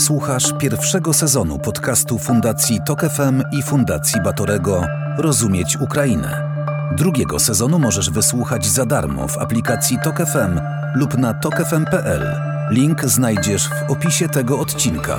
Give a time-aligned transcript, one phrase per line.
[0.00, 4.86] Słuchasz pierwszego sezonu podcastu Fundacji Tok FM i Fundacji Batorego
[5.18, 6.54] Rozumieć Ukrainę.
[6.96, 10.60] Drugiego sezonu możesz wysłuchać za darmo w aplikacji Tok FM
[10.94, 12.36] lub na tokefm.pl.
[12.70, 15.18] Link znajdziesz w opisie tego odcinka.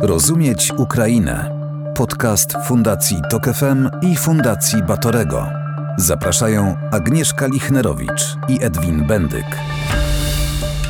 [0.00, 1.50] Rozumieć Ukrainę.
[1.94, 5.63] Podcast Fundacji Tok FM i Fundacji Batorego.
[5.96, 9.46] Zapraszają Agnieszka Lichnerowicz i Edwin Bendyk.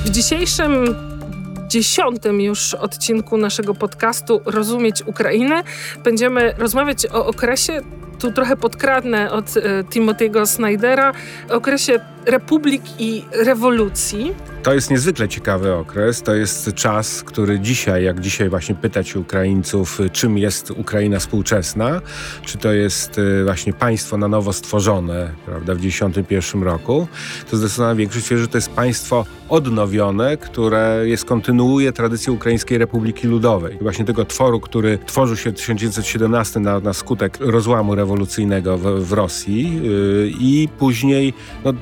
[0.04, 0.94] W dzisiejszym
[1.68, 5.62] dziesiątym już odcinku naszego podcastu Rozumieć Ukrainę
[6.04, 7.80] będziemy rozmawiać o okresie,
[8.18, 11.12] tu trochę podkradnę od e, Timothy'ego Snydera,
[11.50, 14.34] okresie republik i rewolucji.
[14.62, 16.22] To jest niezwykle ciekawy okres.
[16.22, 22.00] To jest czas, który dzisiaj, jak dzisiaj właśnie pytać Ukraińców, czym jest Ukraina współczesna,
[22.44, 27.06] czy to jest y, właśnie państwo na nowo stworzone, prawda, w 1991 roku,
[27.50, 33.26] to zdecydowana większość twierdzi, że to jest państwo odnowione, które jest, kontynuuje tradycję Ukraińskiej Republiki
[33.26, 33.78] Ludowej.
[33.80, 39.12] Właśnie tego tworu, który tworzył się w 1917 na, na skutek rozłamu rewolucyjnego w, w
[39.12, 41.34] Rosji yy, i później
[41.64, 41.72] no,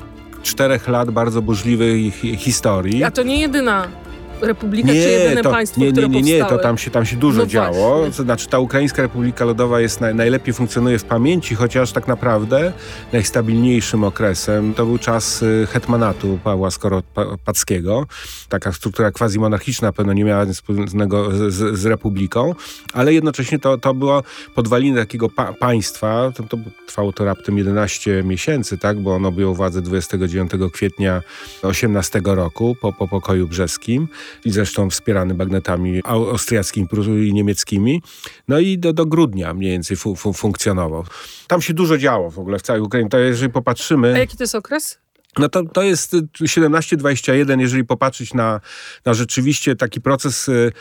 [0.43, 3.05] czterech lat bardzo burzliwej historii.
[3.05, 3.89] A to nie jedyna
[4.43, 6.59] republika, nie, czy jedyne to, państwo, nie, nie, które nie, nie, powstały?
[6.59, 7.97] to tam się, tam się dużo No działo.
[7.97, 8.17] właśnie.
[8.17, 12.73] To znaczy ta Ukraińska Republika Ludowa jest naj, najlepiej funkcjonuje w pamięci, chociaż tak naprawdę
[13.13, 18.07] najstabilniejszym okresem to był czas y, hetmanatu Pawła Skoropackiego.
[18.49, 22.55] Taka struktura quasi-monarchiczna na pewno nie miała nic wspólnego z, z, republiką,
[22.93, 24.23] ale jednocześnie to, to było
[24.55, 26.33] podwaliny takiego pa, państwa.
[26.37, 31.23] To, to trwało to raptem 11 miesięcy, tak, bo ono objęło władzę 29 kwietnia
[31.63, 34.09] 18 roku po, po pokoju brzeskim
[34.45, 36.89] i zresztą wspierany bagnetami au- austriackimi
[37.29, 38.03] i niemieckimi.
[38.49, 41.05] No i do, do grudnia mniej więcej fu, fu, funkcjonował.
[41.47, 43.11] Tam się dużo działo w ogóle w całej Ukrainie.
[43.11, 44.15] To jeżeli popatrzymy...
[44.15, 44.99] A jaki to jest okres?
[45.39, 48.61] No to, to jest y, 17-21, jeżeli popatrzeć na,
[49.05, 50.73] na rzeczywiście taki proces y,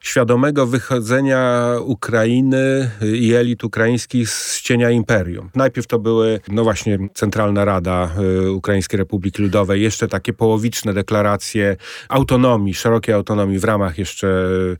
[0.00, 5.50] świadomego wychodzenia Ukrainy i elit ukraińskich z cienia imperium.
[5.54, 8.10] Najpierw to były, no właśnie, Centralna Rada
[8.46, 11.76] y, Ukraińskiej Republiki Ludowej, jeszcze takie połowiczne deklaracje
[12.08, 14.76] autonomii, szerokiej autonomii w ramach jeszcze y,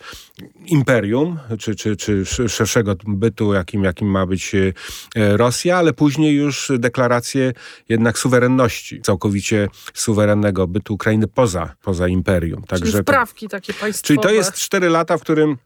[0.66, 4.72] imperium, czy, czy, czy sz- szerszego bytu, jakim, jakim ma być y,
[5.14, 7.52] Rosja, ale później już deklaracje
[7.88, 12.60] jednak suwerenności, całkowicie suwerennego bytu Ukrainy poza, poza imperium.
[12.60, 14.06] Czyli Także to- wprawki takie państwowe.
[14.06, 15.56] Czyli to jest cztery lata, w którym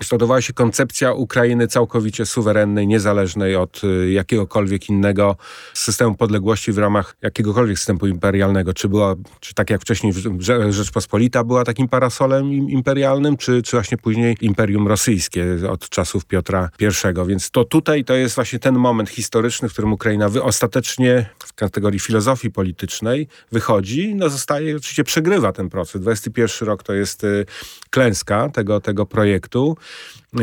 [0.00, 5.36] kształtowała się koncepcja Ukrainy całkowicie suwerennej, niezależnej od y, jakiegokolwiek innego
[5.74, 8.74] systemu podległości w ramach jakiegokolwiek systemu imperialnego.
[8.74, 13.76] Czy była, czy tak jak wcześniej Rze- Rzeczpospolita była takim parasolem im- imperialnym, czy, czy
[13.76, 16.86] właśnie później Imperium Rosyjskie od czasów Piotra I.
[17.26, 21.52] Więc to tutaj to jest właśnie ten moment historyczny, w którym Ukraina wy, ostatecznie w
[21.54, 26.02] kategorii filozofii politycznej wychodzi, no zostaje, oczywiście przegrywa ten proces.
[26.02, 27.46] 21 rok to jest y,
[27.90, 29.76] klęska tego, tego projektu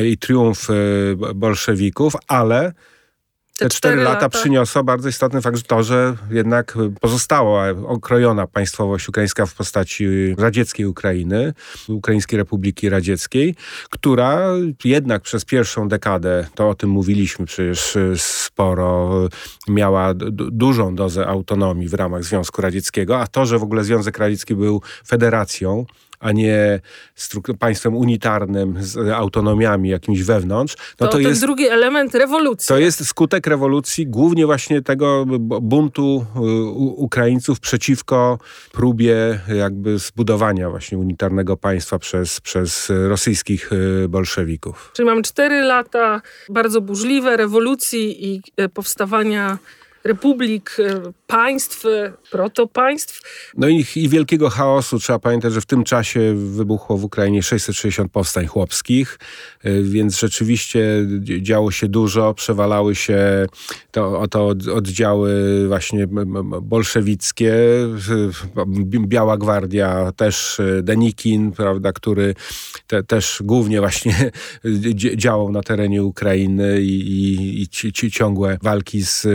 [0.04, 2.74] i triumf y, bolszewików, ale
[3.58, 9.46] te cztery lata przyniosło bardzo istotny fakt, że to, że jednak pozostała okrojona państwowość ukraińska
[9.46, 11.54] w postaci radzieckiej Ukrainy,
[11.88, 13.56] Ukraińskiej Republiki Radzieckiej,
[13.90, 14.42] która
[14.84, 19.12] jednak przez pierwszą dekadę, to o tym mówiliśmy przecież y, sporo,
[19.68, 20.14] miała
[20.52, 24.82] dużą dozę autonomii w ramach Związku Radzieckiego, a to, że w ogóle Związek Radziecki był
[25.08, 25.86] federacją,
[26.20, 26.80] a nie
[27.60, 32.68] państwem unitarnym z autonomiami jakimiś wewnątrz, no To, to, ten jest drugi element rewolucji.
[32.68, 35.26] to jest skutek rewolucji, głównie właśnie tego
[35.62, 36.40] buntu y,
[36.96, 38.40] Ukraińców przeciwko
[38.72, 44.92] próbie jakby zbudowania właśnie unitarnego państwa przez, przez rosyjskich y, bolszewików.
[44.94, 49.58] Czyli mamy cztery lata bardzo burzliwe rewolucji i e, powstawania
[50.04, 53.22] republik, e, państw, e, protopaństw.
[53.58, 55.00] No i, i wielkiego chaosu.
[55.00, 59.20] Trzeba pamiętać, że w tym czasie wybuchło w Ukrainie 660 powstań chłopskich,
[59.66, 60.86] y, więc rzeczywiście
[61.42, 63.48] działo się dużo, przewalały się
[63.92, 65.32] to, to od- oddziały
[65.68, 66.08] właśnie
[66.62, 67.54] bolszewickie,
[68.86, 72.36] Biała Gwardia, też y, Denikin, prawda, który
[72.88, 74.32] te, też głównie właśnie
[75.16, 79.26] działał na terenie Ukrainy i, i, i ci, ci ciągłe walki z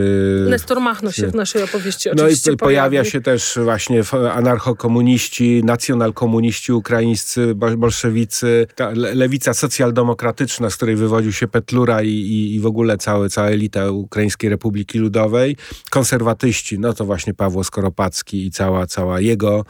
[0.63, 3.11] Nestor Machno się w naszej opowieści no i oczywiście po- pojawia pojawi.
[3.11, 12.03] się też właśnie anarchokomuniści, nacjonalkomuniści ukraińscy, bo- bolszewicy, lewica socjaldemokratyczna, z której wywodził się Petlura
[12.03, 15.57] i, i, i w ogóle całe, cała elita Ukraińskiej Republiki Ludowej,
[15.91, 19.65] konserwatyści, no to właśnie Pawło Skoropacki i cała, cała jego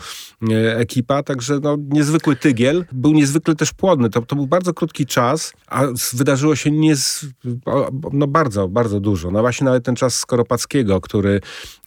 [0.50, 2.84] e, ekipa, także no, niezwykły tygiel.
[2.92, 4.10] Był niezwykle też płodny.
[4.10, 7.26] To, to był bardzo krótki czas, a wydarzyło się niez,
[7.66, 9.30] o- no bardzo, bardzo dużo.
[9.30, 11.40] No właśnie nawet ten czas Skoropackiego Krzyżanowskiego, który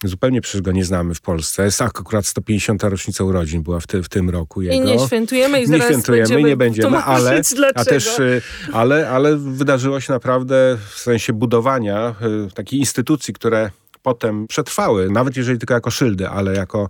[0.04, 1.64] zupełnie przecież go nie znamy w Polsce.
[1.64, 2.82] Jest akurat 150.
[2.82, 4.74] rocznica urodzin była w, ty, w tym roku jego.
[4.74, 7.80] I nie świętujemy i nie świętujemy, będziemy nie będziemy, ale, dlaczego.
[7.80, 8.42] a też, y,
[8.72, 12.14] ale, ale wydarzyło się naprawdę w sensie budowania
[12.48, 13.70] y, takiej instytucji, które
[14.02, 16.88] potem przetrwały, nawet jeżeli tylko jako szyldy, ale jako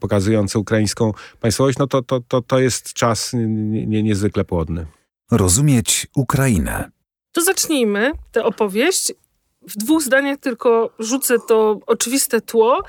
[0.00, 4.86] pokazujące ukraińską państwowość, no to, to, to, to jest czas nie, niezwykle płodny.
[5.30, 6.90] Rozumieć Ukrainę.
[7.32, 9.12] To zacznijmy tę opowieść
[9.68, 12.82] w dwóch zdaniach tylko rzucę to oczywiste tło.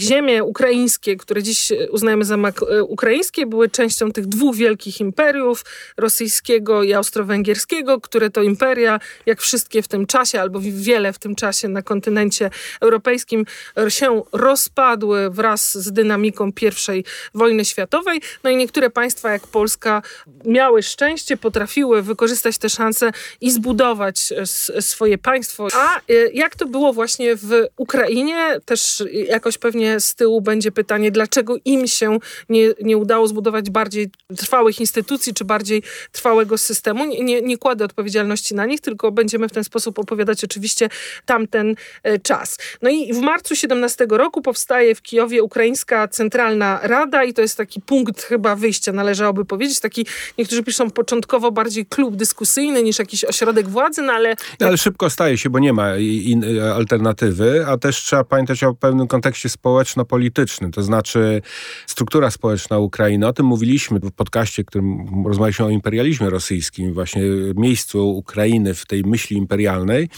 [0.00, 5.64] Ziemie ukraińskie, które dziś uznajemy za e, ukraińskie, były częścią tych dwóch wielkich imperiów,
[5.96, 11.34] rosyjskiego i austro-węgierskiego, które to imperia, jak wszystkie w tym czasie, albo wiele w tym
[11.34, 12.50] czasie na kontynencie
[12.80, 13.46] europejskim,
[13.88, 16.52] się rozpadły wraz z dynamiką
[16.94, 17.04] I
[17.34, 18.20] wojny światowej.
[18.44, 20.02] No i niektóre państwa, jak Polska,
[20.44, 23.10] miały szczęście, potrafiły wykorzystać te szanse
[23.40, 24.32] i zbudować
[24.76, 25.68] e, swoje państwo.
[25.74, 28.60] A e, jak to było właśnie w Ukrainie?
[28.64, 32.18] Też jakoś pewnie z tyłu będzie pytanie, dlaczego im się
[32.48, 35.82] nie, nie udało zbudować bardziej trwałych instytucji, czy bardziej
[36.12, 37.04] trwałego systemu.
[37.04, 40.88] Nie, nie, nie kładę odpowiedzialności na nich, tylko będziemy w ten sposób opowiadać oczywiście
[41.26, 42.58] tamten e, czas.
[42.82, 47.56] No i w marcu 17 roku powstaje w Kijowie Ukraińska Centralna Rada i to jest
[47.56, 49.80] taki punkt chyba wyjścia, należałoby powiedzieć.
[49.80, 50.06] Taki,
[50.38, 54.36] niektórzy piszą początkowo bardziej klub dyskusyjny niż jakiś ośrodek władzy, no ale...
[54.60, 58.74] No, ale szybko staje się, bo nie ma in, alternatywy, a też trzeba pamiętać o
[58.74, 61.42] pewnym kontekście społeczno-politycznym, to znaczy
[61.86, 63.26] struktura społeczna Ukrainy.
[63.26, 67.22] O tym mówiliśmy w podcaście, w którym rozmawialiśmy o imperializmie rosyjskim, właśnie
[67.56, 70.08] miejscu Ukrainy w tej myśli imperialnej,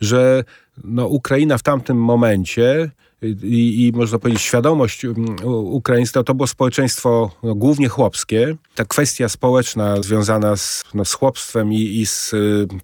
[0.00, 0.44] że
[0.84, 2.90] no, Ukraina w tamtym momencie
[3.22, 8.56] i, i można powiedzieć świadomość mm, ukraińska, to było społeczeństwo no, głównie chłopskie.
[8.74, 12.34] Ta kwestia społeczna związana z, no, z chłopstwem i, i z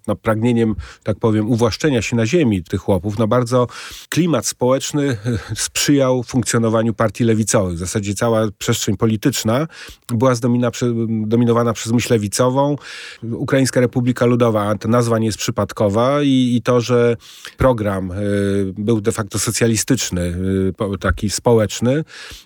[0.07, 3.67] no, pragnieniem, tak powiem, uwłaszczenia się na ziemi tych chłopów, no bardzo
[4.09, 5.17] klimat społeczny
[5.55, 7.75] sprzyjał funkcjonowaniu partii lewicowych.
[7.75, 9.67] W zasadzie cała przestrzeń polityczna
[10.07, 12.75] była zdominowana przez myśl lewicową.
[13.23, 17.17] Ukraińska Republika Ludowa, ta nazwa nie jest przypadkowa i, i to, że
[17.57, 22.03] program y, był de facto socjalistyczny, Y, taki społeczny,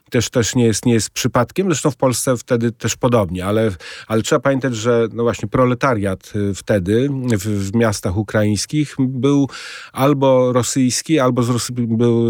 [0.09, 1.67] też, też nie, jest, nie jest przypadkiem.
[1.67, 3.71] Zresztą w Polsce wtedy też podobnie, ale,
[4.07, 9.49] ale trzeba pamiętać, że no właśnie proletariat y, wtedy w, w miastach ukraińskich był
[9.93, 12.25] albo rosyjski, albo z, był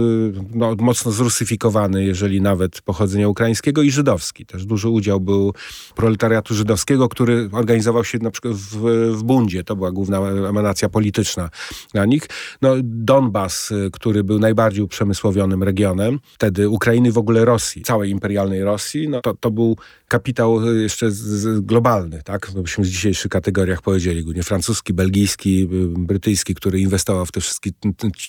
[0.53, 4.45] no, mocno zrusyfikowany, jeżeli nawet pochodzenia ukraińskiego i żydowski.
[4.45, 5.53] Też duży udział był
[5.95, 8.77] proletariatu żydowskiego, który organizował się na przykład w,
[9.11, 9.63] w bundzie.
[9.63, 11.49] To była główna emanacja polityczna
[11.93, 12.27] dla nich.
[12.61, 18.63] No, Donbas, y, który był najbardziej uprzemysłowiony regionem, wtedy Ukrainy w ogóle Rosji, całej imperialnej
[18.63, 22.51] Rosji, no to, to był kapitał y, jeszcze z, z globalny, tak?
[22.55, 25.67] No byśmy w dzisiejszych kategoriach powiedzieli, głównie francuski, belgijski, y,
[25.97, 27.71] brytyjski, który inwestował w te wszystkie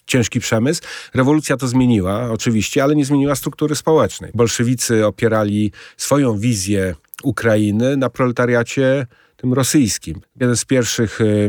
[0.07, 0.83] ciężki przemysł.
[1.15, 4.31] Rewolucja to zmieniła, oczywiście, ale nie zmieniła struktury społecznej.
[4.35, 9.07] Bolszewicy opierali swoją wizję Ukrainy na proletariacie
[9.39, 10.21] tym rosyjskim.
[10.41, 11.49] Jeden z pierwszych e, e,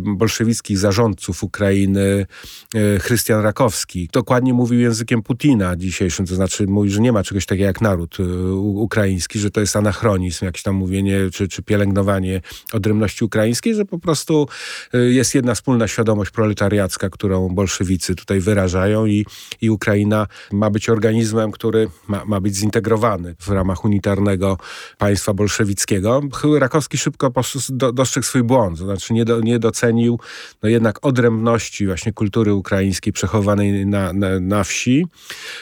[0.00, 2.26] bolszewickich zarządców Ukrainy,
[2.74, 7.46] e, Chrystian Rakowski, dokładnie mówił językiem Putina dzisiejszym, to znaczy mówi, że nie ma czegoś
[7.46, 8.16] takiego jak naród
[8.58, 12.40] ukraiński, że to jest anachronizm, jakieś tam mówienie czy, czy pielęgnowanie
[12.72, 14.48] odrębności ukraińskiej, że po prostu
[14.92, 19.26] jest jedna wspólna świadomość proletariacka, którą bolszewicy tutaj wyrażają i,
[19.60, 24.58] i Ukraina ma być organizmem, który ma, ma być zintegrowany w ramach unitarnego
[24.98, 26.20] państwa bolszewickiego.
[26.58, 27.27] Rakowski szybko
[27.68, 30.20] do, dostrzegł swój błąd, to znaczy nie, do, nie docenił
[30.62, 35.06] no jednak odrębności właśnie kultury ukraińskiej przechowanej na, na, na wsi.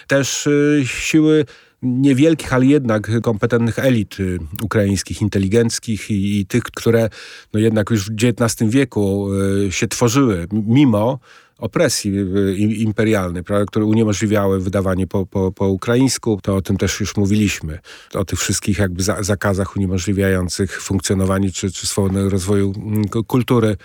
[0.06, 1.44] Też y, siły
[1.82, 7.08] niewielkich, ale jednak kompetentnych elit y, ukraińskich, inteligenckich i, i tych, które
[7.52, 9.28] no jednak już w XIX wieku
[9.66, 11.18] y, się tworzyły, mimo
[11.58, 12.12] opresji
[12.58, 16.38] imperialnej, prawda, które uniemożliwiały wydawanie po, po, po ukraińsku.
[16.42, 17.78] To o tym też już mówiliśmy.
[18.14, 23.76] O tych wszystkich jakby zakazach uniemożliwiających funkcjonowanie czy, czy swobodnego rozwoju mm, kultury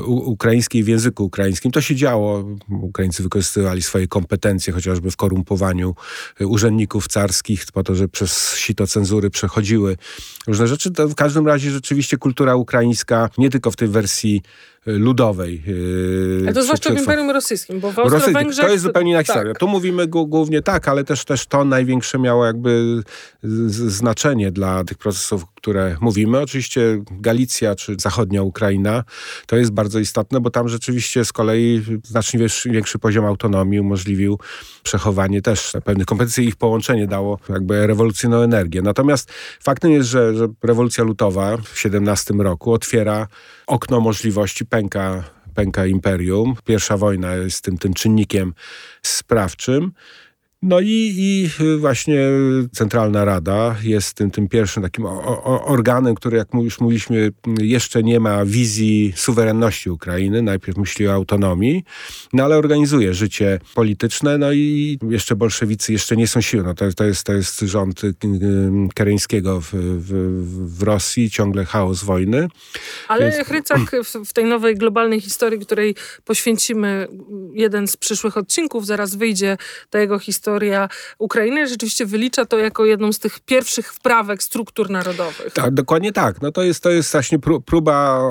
[0.00, 1.72] ukraińskiej w języku ukraińskim.
[1.72, 2.44] To się działo.
[2.70, 5.94] Ukraińcy wykorzystywali swoje kompetencje chociażby w korumpowaniu
[6.40, 9.96] urzędników carskich po to, że przez sito cenzury przechodziły
[10.46, 10.90] różne rzeczy.
[10.90, 14.42] To w każdym razie rzeczywiście kultura ukraińska nie tylko w tej wersji
[14.86, 15.62] ludowej.
[15.66, 18.64] Yy, ale to zwłaszcza w Imperium Rosyjskim, bo w Austro-Węgrzech...
[18.64, 19.52] To jest zupełnie inna historia.
[19.52, 19.58] Tak.
[19.58, 23.02] Tu mówimy głównie tak, ale też, też to największe miało jakby
[23.42, 26.40] znaczenie dla tych procesów, które mówimy.
[26.40, 29.04] Oczywiście Galicja czy zachodnia Ukraina
[29.46, 34.38] to jest bardzo istotne, bo tam rzeczywiście z kolei znacznie większy poziom autonomii umożliwił
[34.82, 38.82] przechowanie też pewnych kompetencji i ich połączenie dało jakby rewolucyjną energię.
[38.82, 43.28] Natomiast faktem jest, że, że rewolucja lutowa w 17 roku otwiera
[43.66, 45.24] okno możliwości, pęka
[45.54, 46.54] pęka imperium.
[46.64, 48.54] Pierwsza wojna jest tym, tym czynnikiem
[49.02, 49.92] sprawczym.
[50.62, 52.20] No i, i właśnie
[52.72, 55.06] Centralna Rada jest tym, tym pierwszym takim
[55.44, 60.42] organem, który, jak już mówiliśmy, jeszcze nie ma wizji suwerenności Ukrainy.
[60.42, 61.84] Najpierw myśli o autonomii,
[62.32, 66.62] no ale organizuje życie polityczne, no i jeszcze bolszewicy jeszcze nie są siłą.
[66.62, 68.14] No to, to, jest, to jest rząd y,
[68.94, 72.48] Kereńskiego w, w, w Rosji, ciągle chaos wojny.
[73.08, 73.46] Ale Więc...
[73.46, 77.08] Chrycak w, w tej nowej globalnej historii, której poświęcimy
[77.52, 79.56] jeden z przyszłych odcinków, zaraz wyjdzie
[79.90, 84.90] ta jego historia, historia Ukrainy rzeczywiście wylicza to jako jedną z tych pierwszych wprawek struktur
[84.90, 85.52] narodowych.
[85.54, 86.42] Tak, dokładnie tak.
[86.42, 88.22] No to jest, to jest właśnie próba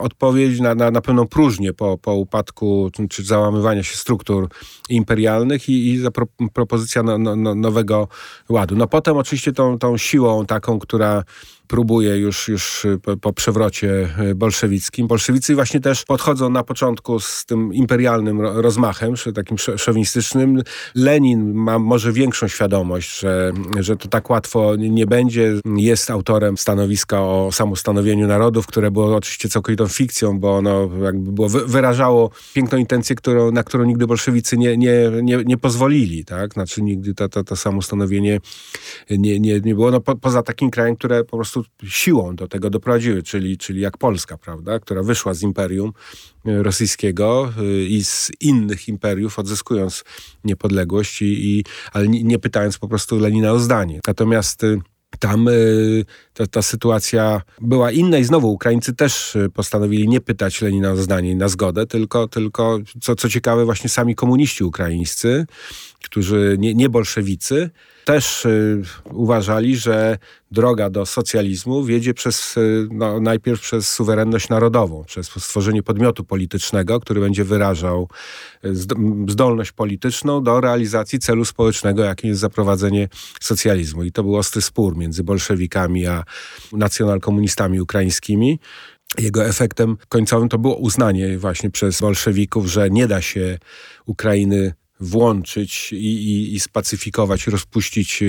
[0.00, 4.48] odpowiedzi na, na, na pewną próżnię po, po upadku czy załamywania się struktur
[4.88, 6.02] imperialnych i, i
[6.52, 8.08] propozycja no, no, no, nowego
[8.48, 8.76] ładu.
[8.76, 11.24] No potem oczywiście tą, tą siłą taką, która
[11.68, 15.06] próbuje już, już y, po, po, przewrocie y, bolszewickim.
[15.06, 20.62] Bolszewicy właśnie też podchodzą na początku z tym imperialnym rozmachem, takim szowinistycznym.
[20.94, 25.52] Lenin ma może większą świadomość, że, że to tak łatwo nie będzie.
[25.76, 31.48] Jest autorem stanowiska o samostanowieniu narodów, które było oczywiście całkowitą fikcją, bo ono jakby było,
[31.48, 36.24] wyrażało piękną intencję, którą, na którą nigdy bolszewicy nie, nie, nie, nie pozwolili.
[36.24, 36.52] Tak?
[36.52, 38.40] Znaczy nigdy to, to, to samostanowienie
[39.10, 39.90] nie, nie, nie było.
[39.90, 43.80] No, po, poza takim krajem, które po prostu prostu siłą do tego doprowadziły, czyli, czyli
[43.80, 45.92] jak Polska, prawda, która wyszła z imperium
[46.46, 50.04] e, rosyjskiego e, i z innych imperiów, odzyskując
[50.44, 54.00] niepodległość, i, i ale nie, pytając po prostu Lenina o zdanie.
[54.06, 54.78] Natomiast e,
[55.18, 55.48] tam
[56.34, 61.36] ta, ta, sytuacja była inna i znowu Ukraińcy też postanowili nie pytać Lenina o zdanie
[61.36, 65.46] na zgodę, tylko, tylko co, co ciekawe, właśnie sami komuniści ukraińscy,
[66.06, 67.70] którzy nie, nie bolszewicy,
[68.06, 70.18] też y, uważali, że
[70.50, 77.00] droga do socjalizmu wiedzie przez, y, no, najpierw przez suwerenność narodową, przez stworzenie podmiotu politycznego,
[77.00, 78.08] który będzie wyrażał
[78.64, 78.74] y,
[79.28, 83.08] zdolność polityczną do realizacji celu społecznego, jakim jest zaprowadzenie
[83.40, 84.04] socjalizmu.
[84.04, 86.24] I to był ostry spór między bolszewikami a
[86.72, 88.58] nacjonalkomunistami ukraińskimi.
[89.18, 93.58] Jego efektem końcowym to było uznanie właśnie przez bolszewików, że nie da się
[94.06, 98.22] Ukrainy włączyć i, i, i spacyfikować, rozpuścić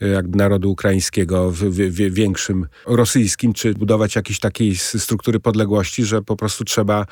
[0.00, 6.22] e, jakby narodu ukraińskiego w, w, większym rosyjskim, czy budować jakieś takiej struktury podległości, że
[6.22, 7.06] po prostu trzeba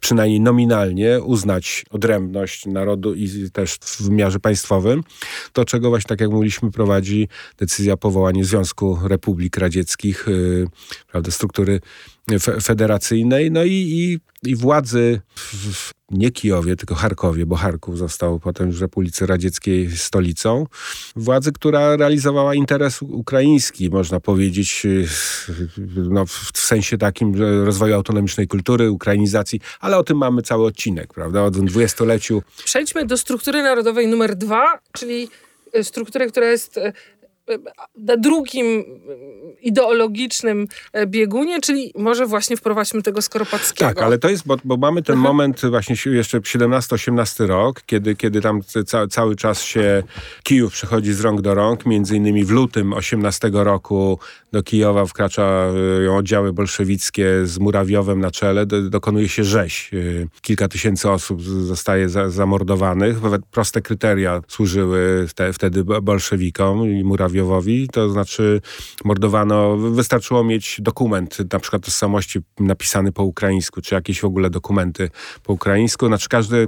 [0.00, 5.02] przynajmniej nominalnie uznać odrębność narodu i też w wymiarze państwowym.
[5.52, 10.68] To, czego właśnie, tak jak mówiliśmy, prowadzi decyzja o powołaniu Związku Republik Radzieckich, yy,
[11.08, 11.80] prawda, struktury
[12.62, 14.18] federacyjnej, no i, i,
[14.50, 20.66] i władzy w, nie Kijowie, tylko Charkowie, bo Charków został potem w Republice Radzieckiej stolicą.
[21.16, 24.86] Władzy, która realizowała interes ukraiński, można powiedzieć,
[25.96, 31.42] no, w sensie takim rozwoju autonomicznej kultury, ukrainizacji, ale o tym mamy cały odcinek, prawda,
[31.42, 32.42] o dwudziestoleciu.
[32.64, 35.28] Przejdźmy do struktury narodowej numer dwa, czyli
[35.82, 36.80] struktury, która jest
[37.96, 38.84] na drugim
[39.60, 43.88] ideologicznym e, biegunie, czyli może właśnie wprowadźmy tego Skoropackiego.
[43.88, 45.28] Tak, ale to jest, bo, bo mamy ten Aha.
[45.28, 50.02] moment właśnie jeszcze 17-18 rok, kiedy, kiedy tam ca, cały czas się
[50.42, 54.18] Kijów przechodzi z rąk do rąk, między innymi w lutym 18 roku
[54.52, 55.66] do Kijowa wkracza
[56.06, 59.90] e, oddziały bolszewickie z Murawiowem na czele, do, dokonuje się rzeź.
[59.94, 59.96] E,
[60.42, 63.16] kilka tysięcy osób zostaje za, zamordowanych.
[63.50, 67.35] Proste kryteria służyły te, wtedy bolszewikom i Murawiowi
[67.92, 68.60] To znaczy
[69.04, 75.10] mordowano, wystarczyło mieć dokument na przykład tożsamości napisany po ukraińsku, czy jakieś w ogóle dokumenty
[75.42, 76.66] po ukraińsku, znaczy każdy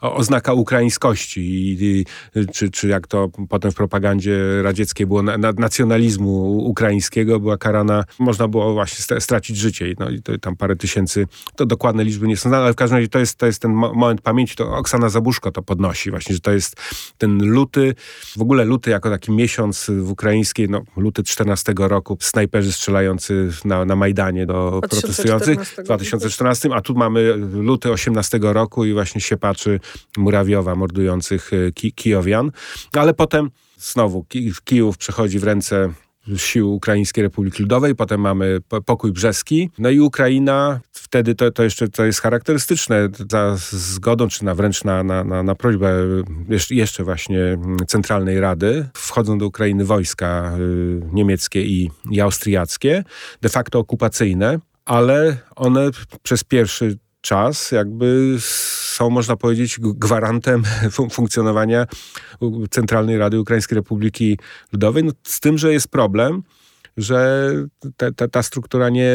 [0.00, 2.04] oznaka ukraińskości i, i,
[2.52, 8.04] czy, czy jak to potem w propagandzie radzieckiej było na, na, nacjonalizmu ukraińskiego była karana,
[8.18, 9.94] można było właśnie stracić życie.
[9.98, 12.96] No i to, tam parę tysięcy, to dokładne liczby nie są znane, ale w każdym
[12.96, 16.40] razie to jest, to jest ten moment pamięci, to Oksana Zabuszko to podnosi właśnie, że
[16.40, 16.76] to jest
[17.18, 17.94] ten luty,
[18.36, 23.84] w ogóle luty jako taki miesiąc w ukraińskiej, no, luty 14 roku, snajperzy strzelający na,
[23.84, 29.36] na Majdanie do protestujących w 2014, a tu mamy luty 18 roku i właśnie się
[29.36, 29.80] patrzy
[30.16, 32.50] Murawiowa mordujących e, ki Kijowian.
[32.92, 34.26] Ale potem znowu
[34.64, 35.92] Kijów przechodzi w ręce
[36.36, 41.88] sił Ukraińskiej Republiki Ludowej, potem mamy pokój brzeski, no i Ukraina, wtedy to, to jeszcze
[41.88, 45.94] to jest charakterystyczne, za zgodą, czy na wręcz na, na, na, na prośbę
[46.70, 53.04] jeszcze właśnie Centralnej Rady, wchodzą do Ukrainy wojska y, niemieckie i, i austriackie,
[53.42, 55.90] de facto okupacyjne, ale one
[56.22, 58.36] przez pierwszy czas jakby
[58.90, 60.62] są, można powiedzieć, gwarantem
[61.12, 61.86] funkcjonowania
[62.70, 64.38] Centralnej Rady Ukraińskiej Republiki
[64.72, 65.04] Ludowej.
[65.04, 66.42] No, z tym, że jest problem,
[66.96, 67.50] że
[67.96, 69.10] te, te, ta struktura nie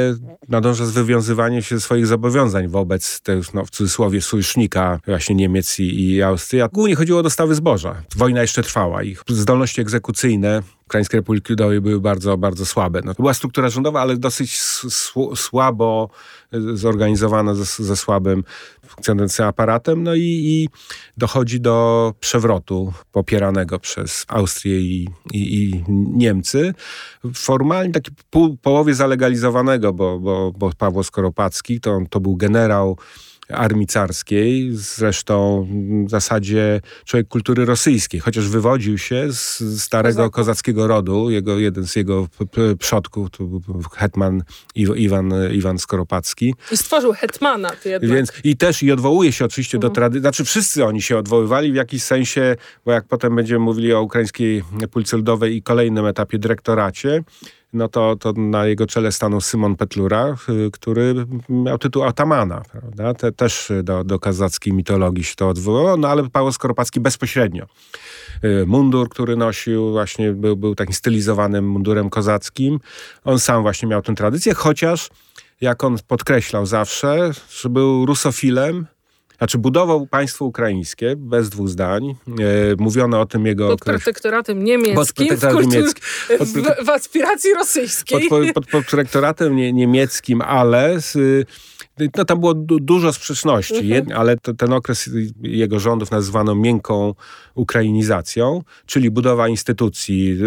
[0.50, 5.80] nadąża z wywiązywaniem się ze swoich zobowiązań wobec tych, no, w cudzysłowie, sojusznika właśnie Niemiec
[5.80, 6.62] i, i Austrii.
[6.62, 8.04] A głównie chodziło o dostawy zboża.
[8.16, 9.04] Wojna jeszcze trwała.
[9.04, 13.02] Ich zdolności egzekucyjne Ukraińskiej Republiki Ludowej były bardzo, bardzo słabe.
[13.06, 14.60] No, to była struktura rządowa, ale dosyć
[15.36, 16.10] słabo
[16.74, 18.44] zorganizowana, ze, ze słabym
[18.88, 20.04] funkcjonującym aparatem.
[20.04, 20.70] No i, i,
[21.18, 26.74] dochodzi do przewrotu popieranego przez Austrię i, i, i Niemcy.
[27.34, 32.98] Formalnie taki pół, połowie zalegalizowanego, bo, bo, bo Paweł Skoropacki to, to był generał
[33.50, 35.68] armii carskiej, zresztą
[36.08, 41.96] w zasadzie człowiek kultury rosyjskiej, chociaż wywodził się z starego kozackiego rodu, jego, jeden z
[41.96, 42.28] jego
[42.80, 44.44] przodków to był hetman
[44.76, 46.56] Iwan, Iwan Skoropacki.
[46.72, 47.72] I stworzył hetmana.
[48.02, 49.92] Więc, I też i odwołuje się oczywiście mhm.
[49.92, 53.94] do tradycji, znaczy wszyscy oni się odwoływali w jakiś sensie, bo jak potem będziemy mówili
[53.94, 57.24] o ukraińskiej Policji Ludowej i kolejnym etapie dyrektoracie,
[57.76, 61.16] no to, to na jego czele stanął Simon Petlura, y, który
[61.50, 63.14] miał tytuł atamana, prawda?
[63.14, 67.66] Te, też do, do kazackiej mitologii się to odwołało, no ale Paweł Skoropacki bezpośrednio.
[68.44, 72.80] Y, mundur, który nosił, właśnie był, był takim stylizowanym mundurem kozackim.
[73.24, 75.10] On sam właśnie miał tę tradycję, chociaż
[75.62, 78.86] jak on podkreślał zawsze, że był rusofilem,
[79.38, 82.10] znaczy budował państwo ukraińskie, bez dwóch zdań.
[82.10, 82.14] E,
[82.78, 83.70] mówiono o tym jego...
[83.70, 86.04] Pod protektoratem niemieckim, pod protektoratem w, niemieckim.
[86.40, 88.30] W, w, aspiracji rosyjskiej.
[88.30, 91.02] Pod, pod, pod protektoratem nie, niemieckim, ale...
[91.02, 91.18] Z,
[92.18, 94.20] no, tam było du dużo sprzeczności, mhm.
[94.20, 95.10] ale ten okres
[95.42, 97.14] jego rządów nazywano miękką
[97.56, 100.38] ukrainizacją, czyli budowa instytucji,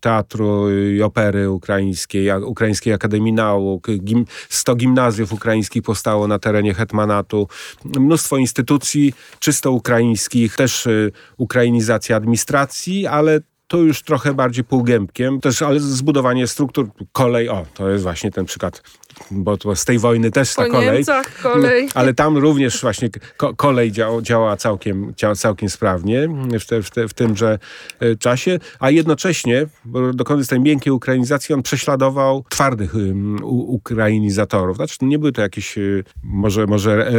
[0.00, 7.48] teatru i opery ukraińskiej, Ukraińskiej Akademii Nauk, gim 100 gimnazjów ukraińskich powstało na terenie Hetmanatu,
[7.84, 15.62] mnóstwo instytucji czysto ukraińskich, też y, ukrainizacja administracji, ale to już trochę bardziej półgębkiem, też,
[15.62, 18.82] ale zbudowanie struktur, kolej, o, to jest właśnie ten przykład
[19.30, 20.92] bo to z tej wojny też ta kolej.
[20.92, 21.88] Niemcach kolej.
[21.94, 23.08] Ale tam również właśnie
[23.56, 26.28] kolej działa, działa całkiem, działa całkiem sprawnie
[26.60, 27.58] w, te, w, te, w tymże
[28.00, 34.76] e, czasie, a jednocześnie, bo dokonując tej miękkiej ukrainizacji, on prześladował twardych um, ukrainizatorów.
[34.76, 37.10] Znaczy, nie były to jakieś y, może, może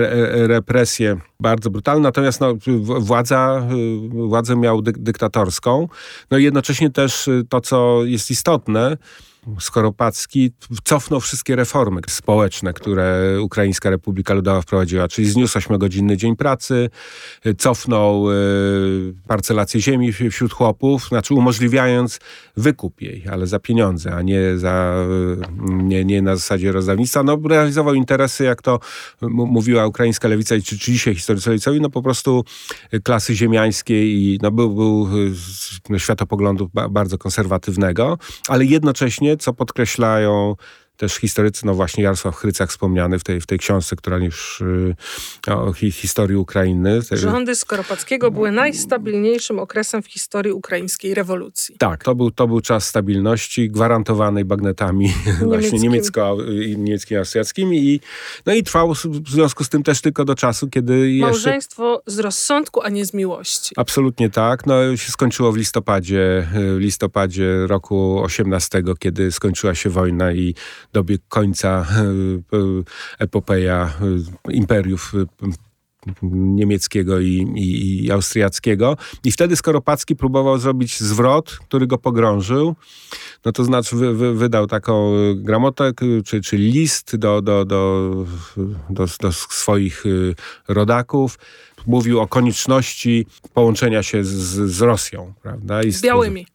[0.48, 2.54] represje bardzo brutalne, natomiast no,
[3.00, 3.67] władza,
[4.15, 5.88] y, władzę miał dy, dyktatorską.
[6.32, 8.97] No i jednocześnie też y, to, co jest istotne,
[9.60, 10.52] Skoropacki
[10.84, 16.89] cofnął wszystkie reformy społeczne, które Ukraińska Republika Ludowa wprowadziła, czyli zniósł 8-godzinny dzień pracy,
[17.58, 22.19] cofnął y, parcelację ziemi wśród chłopów, znaczy umożliwiając
[22.58, 24.95] wykup jej, ale za pieniądze, a nie, za,
[25.69, 27.23] y, nie, nie na zasadzie rozdawnictwa.
[27.23, 28.80] No, realizował interesy, jak to
[29.21, 32.43] mówiła ukraińska lewica, czy, czy dzisiaj historycy lewicowi, no po prostu
[33.04, 35.08] klasy ziemiańskiej i no, był, był
[35.95, 40.56] y, światopoglądu bardzo konserwatywnego, ale jednocześnie co podkreślają
[40.98, 44.96] też historycy, no właśnie Jarosław Chrycak wspomniany w tej, w tej książce, która już y,
[45.48, 47.00] o historii Ukrainy.
[47.12, 51.76] Rządy Skoropackiego były najstabilniejszym okresem w historii ukraińskiej rewolucji.
[51.78, 56.38] Tak, to był, to był czas stabilności gwarantowanej bagnetami właśnie niemiecko,
[56.78, 58.00] niemieckim austriackimi i,
[58.46, 62.82] no i trwał w związku z tym też tylko do czasu, kiedy Małżeństwo z rozsądku,
[62.82, 63.76] a nie z miłości.
[63.78, 64.66] Absolutnie tak.
[64.66, 70.56] No się skończyło w listopadzie, w listopadzie roku 18, kiedy skończyła się wojna i
[70.93, 72.04] dobiegł końca e,
[72.58, 72.84] e,
[73.19, 73.93] epopeja
[74.47, 75.13] e, imperiów
[76.32, 78.97] niemieckiego i, i, i, austriackiego.
[79.23, 82.76] I wtedy Skoropacki próbował zrobić zwrot, który go pogrążył.
[83.45, 85.91] No to znaczy wy, wy, wydał taką gramotę,
[86.26, 88.13] czy, czy list do, do, do,
[88.89, 90.04] do, do swoich
[90.67, 91.39] rodaków.
[91.88, 94.30] Mówił o konieczności połączenia się z,
[94.71, 95.34] z Rosją.
[95.41, 95.84] Prawda?
[95.84, 96.47] I z białymi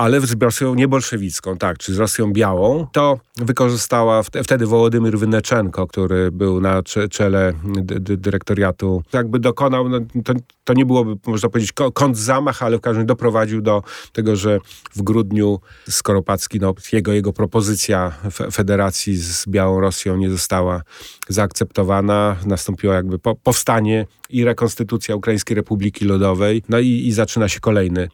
[0.00, 6.32] ale z Rosją niebolszewicką, tak, czy z Rosją białą, to wykorzystała wtedy Wołodymyr Wyneczenko, który
[6.32, 7.52] był na czele
[8.00, 9.02] dyrektoriatu.
[9.12, 10.32] Jakby dokonał, no, to,
[10.64, 13.82] to nie byłoby, można powiedzieć, kontrzamach, ale w każdym razie doprowadził do
[14.12, 14.58] tego, że
[14.96, 18.12] w grudniu Skoropacki, no, jego, jego propozycja
[18.52, 20.82] federacji z Białą Rosją nie została
[21.28, 22.36] zaakceptowana.
[22.46, 26.62] Nastąpiło jakby po, powstanie i rekonstytucja Ukraińskiej Republiki Ludowej.
[26.68, 28.08] No i, i zaczyna się kolejny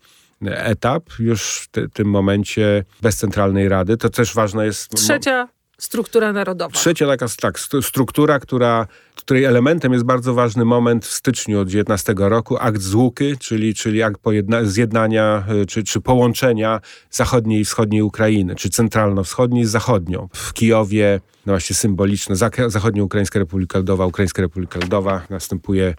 [0.45, 3.97] etap już w tym momencie bez centralnej rady.
[3.97, 4.91] To też ważne jest...
[4.91, 6.75] Trzecia struktura narodowa.
[6.75, 12.15] Trzecia taka tak, struktura, która, której elementem jest bardzo ważny moment w styczniu od 19
[12.17, 18.03] roku, akt Złuky, czyli, czyli akt pojedna, zjednania e, czy, czy połączenia zachodniej i wschodniej
[18.03, 20.29] Ukrainy, czy centralno-wschodniej z zachodnią.
[20.33, 25.95] W Kijowie, no właśnie symboliczne, Zachodnio-Ukraińska Republika Ludowa, Ukraińska Republika Ludowa, następuje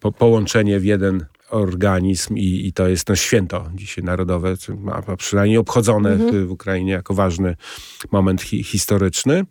[0.00, 4.54] po, połączenie w jeden organizm i, i to jest to święto dzisiaj narodowe,
[4.92, 6.46] a przynajmniej obchodzone mhm.
[6.46, 7.56] w Ukrainie jako ważny
[8.12, 9.44] moment hi historyczny.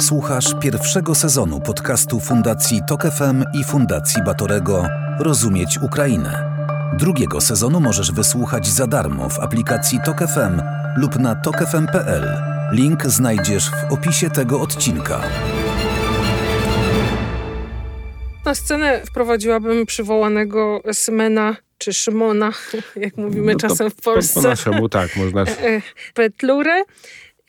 [0.00, 6.50] Słuchasz pierwszego sezonu podcastu Fundacji Tok FM i Fundacji Batorego Rozumieć Ukrainę.
[6.98, 10.60] Drugiego sezonu możesz wysłuchać za darmo w aplikacji Tok FM
[10.96, 12.28] lub na tokefm.pl.
[12.72, 15.20] Link znajdziesz w opisie tego odcinka.
[18.50, 22.52] Na scenę wprowadziłabym przywołanego Smena czy Szymona,
[22.96, 24.34] jak mówimy no czasem w Polsce.
[24.34, 25.42] Po, po naszemu, tak, można.
[25.52, 25.82] E,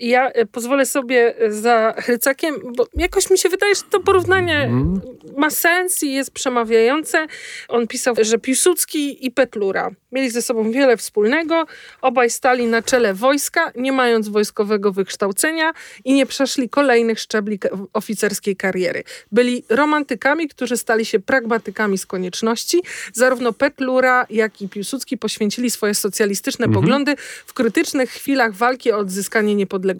[0.01, 4.57] ja e, pozwolę sobie e, za Hrycakiem, bo jakoś mi się wydaje, że to porównanie
[4.57, 5.01] mm.
[5.37, 7.27] ma sens i jest przemawiające.
[7.67, 11.65] On pisał, że Piłsudski i Petlura mieli ze sobą wiele wspólnego.
[12.01, 15.71] Obaj stali na czele wojska, nie mając wojskowego wykształcenia
[16.05, 17.59] i nie przeszli kolejnych szczebli
[17.93, 19.03] oficerskiej kariery.
[19.31, 22.81] Byli romantykami, którzy stali się pragmatykami z konieczności.
[23.13, 26.81] Zarówno Petlura, jak i Piłsudski poświęcili swoje socjalistyczne mm -hmm.
[26.81, 29.90] poglądy w krytycznych chwilach walki o odzyskanie niepodległości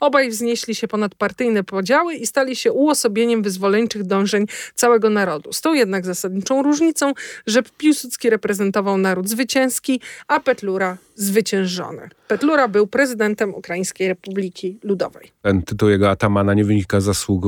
[0.00, 5.52] Obaj wznieśli się ponad partyjne podziały i stali się uosobieniem wyzwoleńczych dążeń całego narodu.
[5.52, 7.12] Z tą jednak zasadniczą różnicą,
[7.46, 12.08] że Piłsudski reprezentował naród zwycięski, a Petlura zwyciężony.
[12.28, 15.32] Petlura był prezydentem Ukraińskiej Republiki Ludowej.
[15.42, 17.44] Ten tytuł jego atamana nie wynika z zasług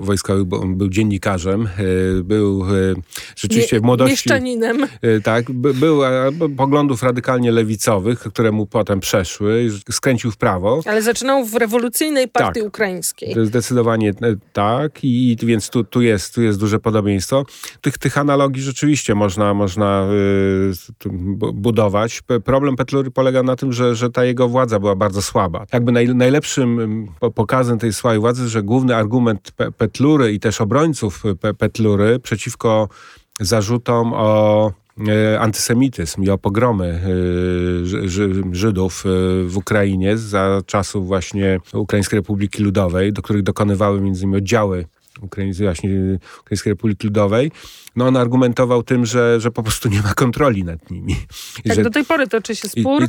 [0.00, 2.94] wojskowych, bo on był dziennikarzem, e, był e,
[3.36, 4.12] rzeczywiście w młodości...
[4.12, 4.86] Mieszczaninem.
[5.02, 6.00] E, tak, był
[6.56, 10.80] poglądów radykalnie lewicowych, które mu potem przeszły, skręcił w prawo.
[10.86, 13.34] Ale zaczynał w rewolucyjnej partii tak, ukraińskiej.
[13.42, 14.12] Zdecydowanie
[14.52, 17.44] tak i więc tu, tu, jest, tu jest duże podobieństwo.
[17.80, 20.08] Tych, tych analogii rzeczywiście można, można
[21.54, 22.22] budować.
[22.44, 25.66] Problem Petlury polega na tym, że, że ta jego władza była bardzo słaba.
[25.72, 31.22] Jakby naj, najlepszym pokazem tej słabej władzy, że główny argument Pe Petlury i też obrońców
[31.40, 32.88] Pe Petlury przeciwko
[33.40, 34.81] zarzutom o e,
[35.38, 39.08] antysemityzm i o pogromy e, Żydów e,
[39.44, 44.86] w Ukrainie za czasów właśnie Ukraińskiej Republiki Ludowej, do których dokonywały między innymi oddziały
[45.20, 45.90] Ukraińskiej, właśnie
[46.40, 47.50] Ukraińskiej Republiki Ludowej,
[47.96, 51.16] no on argumentował tym, że, że po prostu nie ma kontroli nad nimi.
[51.66, 53.06] Tak, że, do tej pory toczy się spór, i,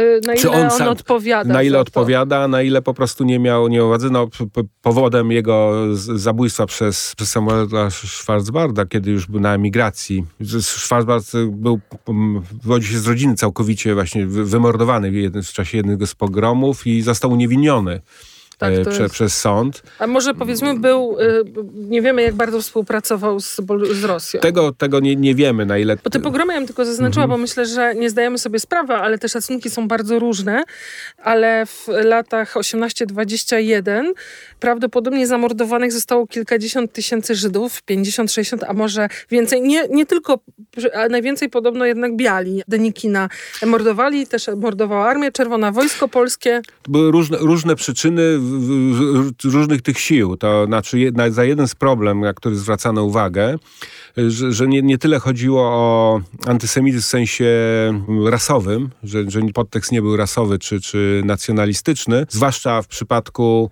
[0.00, 1.54] y, na ile on, on, odpowiada.
[1.54, 4.10] Na ile odpowiada, na ile po prostu nie miał, nie władzy.
[4.10, 4.28] No,
[4.82, 10.24] powodem jego zabójstwa przez, przez Samuela Schwarzbarda, kiedy już był na emigracji.
[10.60, 11.80] Schwarzbard był,
[12.62, 17.30] wywodzi się z rodziny całkowicie właśnie wymordowany w, w czasie jednego z pogromów i został
[17.30, 18.00] uniewinniony
[18.60, 19.14] tak, e, prze, jest...
[19.14, 19.82] przez sąd.
[19.98, 21.24] A może powiedzmy był, e,
[21.74, 23.56] nie wiemy jak bardzo współpracował z,
[23.92, 24.40] z Rosją.
[24.40, 25.96] Tego, tego nie, nie wiemy na ile...
[26.04, 27.30] Bo te pogromy ja bym tylko zaznaczyła, mhm.
[27.30, 30.62] bo myślę, że nie zdajemy sobie sprawy, ale te szacunki są bardzo różne,
[31.22, 34.12] ale w latach 18-21
[34.60, 39.62] prawdopodobnie zamordowanych zostało kilkadziesiąt tysięcy Żydów, 50, 60, a może więcej.
[39.62, 40.38] Nie, nie tylko,
[40.94, 42.62] a najwięcej podobno jednak biali.
[42.68, 43.28] Denikina
[43.66, 46.60] mordowali, też mordowała Armia Czerwona, Wojsko Polskie.
[46.82, 48.38] To były różne, różne przyczyny
[49.44, 50.36] różnych tych sił.
[50.36, 53.58] To znaczy za jeden z problem, na który zwracano uwagę,
[54.16, 57.46] że, że nie, nie tyle chodziło o antysemityzm w sensie
[58.26, 63.70] rasowym, że, że podtekst nie był rasowy czy, czy nacjonalistyczny, zwłaszcza w przypadku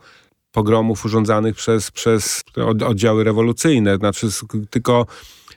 [0.52, 2.44] pogromów urządzanych przez, przez
[2.86, 3.96] oddziały rewolucyjne.
[3.96, 4.28] Znaczy,
[4.70, 5.06] tylko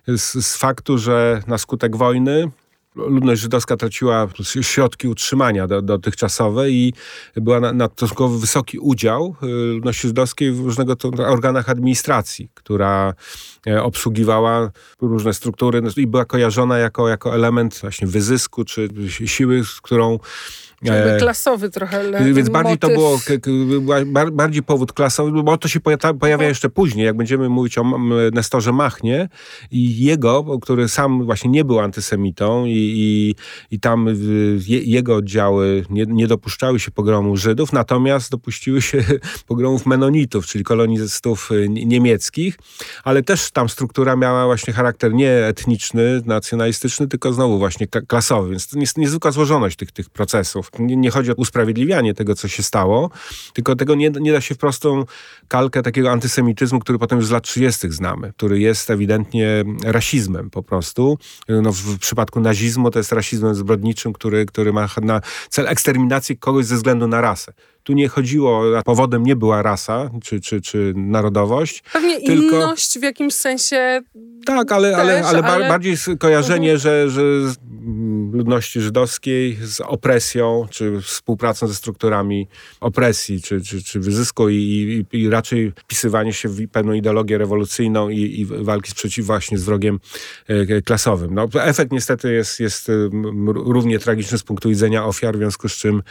[0.08, 2.52] z, z faktu, że na skutek wojny
[2.96, 4.28] ludność żydowska traciła
[4.62, 6.94] środki utrzymania do, dotychczasowe i
[7.36, 13.14] była na, na stosunkowo wysoki udział y, ludności żydowskiej w różnego organach administracji, która
[13.68, 18.90] e, obsługiwała różne struktury no i była kojarzona jako, jako element właśnie wyzysku czy
[19.26, 20.20] siły, z którą
[20.82, 22.89] jakby klasowy trochę Więc bardziej motyw.
[22.89, 23.20] to było
[24.32, 25.80] bardziej powód klasowy, bo to się
[26.20, 27.84] pojawia jeszcze później, jak będziemy mówić o
[28.34, 29.30] Nestorze Machnie
[29.72, 33.36] i jego, który sam właśnie nie był antysemitą i, i,
[33.76, 34.08] i tam
[34.67, 39.04] jego oddziały nie, nie dopuszczały się pogromu Żydów, natomiast dopuściły się
[39.48, 42.58] pogromów menonitów, czyli kolonistów y, niemieckich,
[43.04, 48.67] ale też tam struktura miała właśnie charakter nie etniczny, nacjonalistyczny, tylko znowu właśnie klasowy, więc
[48.67, 50.71] to jest niezwykła złożoność tych, tych procesów.
[50.80, 53.10] Nie, nie, chodzi o usprawiedliwianie tego, co się stało,
[53.54, 55.06] tylko tego nie, nie da się w prostą
[55.48, 57.92] kalkę takiego antysemityzmu, który potem już z lat 30.
[57.92, 61.18] znamy, który jest ewidentnie rasizmem po prostu.
[61.50, 66.38] No, w, w przypadku nazizmu to jest rasizmem zbrodniczym, który, który ma na cel eksterminacji
[66.38, 67.54] kogoś ze względu na rasę.
[67.84, 71.84] Tu nie chodziło, powodem nie była rasa czy, czy, czy narodowość.
[71.94, 72.56] Pewnie tylko...
[72.56, 74.02] inność w jakimś sensie
[74.46, 75.70] tak, ale, też, ale, ale, ale...
[75.70, 76.80] bardziej kojarzenie, mhm.
[76.80, 77.22] że, że
[78.32, 82.48] ludności żydowskiej z opresją, czy współpracą ze strukturami
[82.80, 84.56] opresji, czy, czy, czy wyzysku i,
[85.13, 89.63] i, i raczej wpisywanie się w pewną ideologię rewolucyjną i, i walki sprzeciw właśnie z
[89.63, 90.00] wrogiem
[90.48, 91.34] e, klasowym.
[91.34, 92.91] No, efekt niestety jest, jest
[93.48, 96.04] równie tragiczny z punktu widzenia ofiar, w związku z czym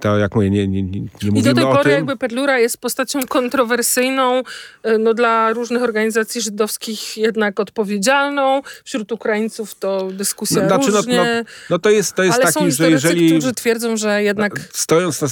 [0.00, 0.82] to, jak mówię, nie, nie,
[1.22, 1.92] I do tej pory tym.
[1.92, 4.42] jakby Petlura jest postacią kontrowersyjną,
[4.82, 11.16] e, no dla różnych organizacji żydowskich jednak odpowiedzialną, wśród Ukraińców to dyskusja no, znaczy, różnie.
[11.16, 13.30] No, no, no to jest, to jest Ale taki, są że jeżeli...
[13.30, 14.60] którzy twierdzą, że jednak...
[14.72, 15.28] Stojąc na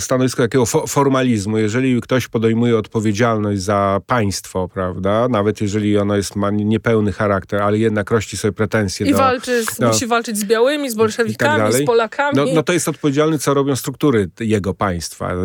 [0.00, 6.50] stanowisku takiego formalizmu, jeżeli ktoś podejmuje odpowiedzialność za państwo, prawda, nawet jeżeli ono jest, ma
[6.50, 9.18] niepełny charakter, ale jednak rości sobie pretensje I do...
[9.18, 12.36] walczy, do, musi walczyć z białymi, z bolszewikami, tak z Polakami.
[12.36, 15.00] No, no to jest odpowiedzialny, co robią struktury jego państwa i,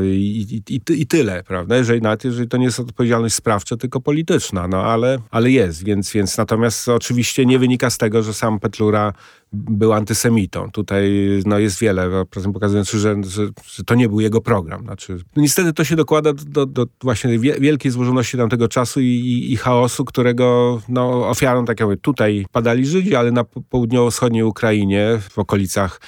[0.10, 4.68] i, i, i tyle, prawda, jeżeli, nawet jeżeli to nie jest odpowiedzialność sprawcza, tylko polityczna,
[4.68, 9.14] no ale, ale jest, więc, więc natomiast oczywiście nie wynika z tego, że sam Petlura
[9.54, 10.72] był antysemitą.
[10.72, 11.12] Tutaj
[11.46, 14.84] no, jest wiele pokazujących, że, że, że, to nie był jego program.
[14.84, 19.06] Znaczy, no, niestety to się dokłada do, do, do właśnie wielkiej złożoności tamtego czasu i,
[19.06, 24.44] i, i chaosu, którego no, ofiarą, tak jak mówię, tutaj padali Żydzi, ale na południowo-wschodniej
[24.44, 26.02] Ukrainie, w okolicach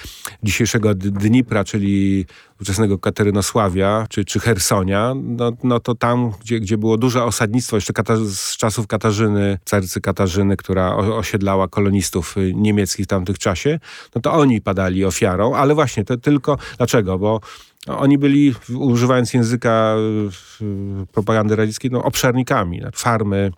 [0.44, 2.26] dzisiejszego Dnipra, czyli
[2.62, 7.94] ówczesnego Katerynosławia czy, czy Hersonia, no, no to tam, gdzie, gdzie było duże osadnictwo, jeszcze
[8.26, 13.80] z czasów Katarzyny, carycy Katarzyny, która osiedlała kolonistów y, niemieckich w tamtych czasie,
[14.16, 17.20] no to oni padali ofiarą, ale właśnie to tylko, dlaczego?
[17.20, 17.42] Bo
[17.88, 19.96] oni byli, używając języka
[20.62, 22.82] y, propagandy radzieckiej, no, obszernikami.
[22.96, 23.52] Farmy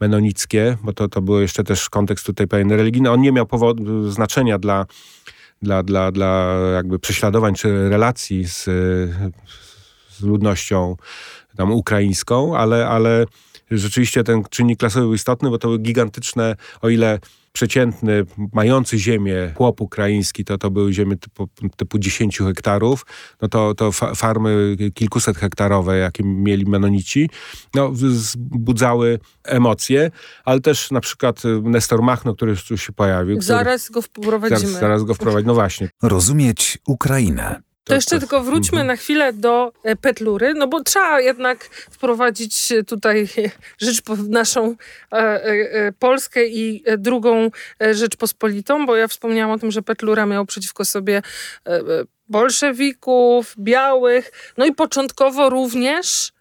[0.00, 3.10] menonickie, bo to, to był jeszcze też kontekst tutaj pewien religijny.
[3.10, 4.86] On nie miał powodu, znaczenia dla
[5.64, 8.64] dla, dla, dla jakby prześladowań czy relacji z,
[10.10, 10.96] z ludnością
[11.56, 13.26] tam ukraińską, ale, ale
[13.70, 17.18] rzeczywiście ten czynnik klasowy był istotny, bo to były gigantyczne, o ile
[17.54, 23.06] przeciętny, mający ziemię chłop ukraiński, to to były ziemie typu, typu 10 hektarów,
[23.42, 27.30] no to, to farmy kilkuset hektarowe, jakie mieli menonici,
[27.74, 30.10] no, wzbudzały emocje,
[30.44, 33.42] ale też na przykład Nestor Machno, który już tu się pojawił.
[33.42, 34.60] Zaraz który, go wprowadzimy.
[34.60, 35.88] Zaraz, zaraz go wprowadzić, no właśnie.
[36.02, 37.62] Rozumieć Ukrainę.
[37.84, 38.86] To jeszcze tylko wróćmy mhm.
[38.86, 43.28] na chwilę do e, Petlury, no bo trzeba jednak wprowadzić tutaj
[43.80, 44.76] rzecz naszą
[45.12, 47.50] e, e, Polskę i drugą
[47.92, 51.22] Rzeczpospolitą, bo ja wspomniałam o tym, że Petlura miał przeciwko sobie
[52.28, 56.32] bolszewików, białych, no i początkowo również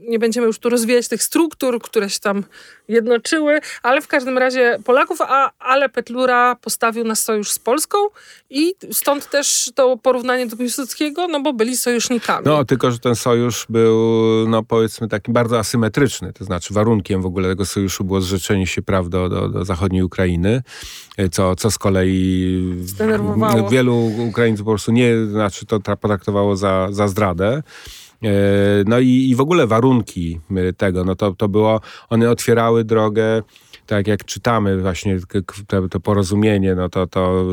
[0.00, 2.44] nie będziemy już tu rozwijać tych struktur, które się tam
[2.88, 7.98] jednoczyły, ale w każdym razie Polaków, a, ale Petlura postawił na sojusz z Polską
[8.50, 12.46] i stąd też to porównanie do Piłsudskiego, no bo byli sojusznikami.
[12.46, 13.98] No, tylko, że ten sojusz był,
[14.48, 18.82] no powiedzmy, taki bardzo asymetryczny, to znaczy warunkiem w ogóle tego sojuszu było zrzeczenie się
[18.82, 20.62] praw do, do, do zachodniej Ukrainy,
[21.32, 22.86] co, co z kolei
[23.70, 27.62] wielu Ukraińców po prostu nie, znaczy to potraktowało za, za zdradę.
[28.22, 28.28] E,
[28.86, 33.42] no i, i w ogóle warunki e, tego, no to, to było, one otwierały drogę
[33.86, 35.18] tak jak czytamy właśnie
[35.66, 37.44] to, to, porozumienie, no to, to,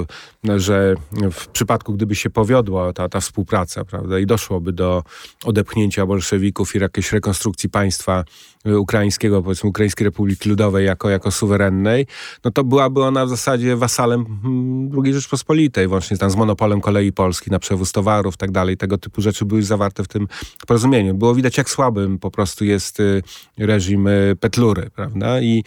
[0.55, 0.95] że
[1.31, 5.03] w przypadku, gdyby się powiodła ta, ta współpraca, prawda, i doszłoby do
[5.45, 8.23] odepchnięcia bolszewików i jakiejś rekonstrukcji państwa
[8.65, 12.07] ukraińskiego, powiedzmy Ukraińskiej Republiki Ludowej jako, jako suwerennej,
[12.43, 17.11] no to byłaby ona w zasadzie wasalem hmm, II Rzeczpospolitej, włącznie tam z monopolem kolei
[17.11, 18.77] polskiej na przewóz towarów, tak dalej.
[18.77, 20.27] Tego typu rzeczy były zawarte w tym
[20.67, 21.13] porozumieniu.
[21.13, 23.21] Było widać, jak słabym po prostu jest y,
[23.57, 25.41] reżim y, Petlury, prawda?
[25.41, 25.63] I,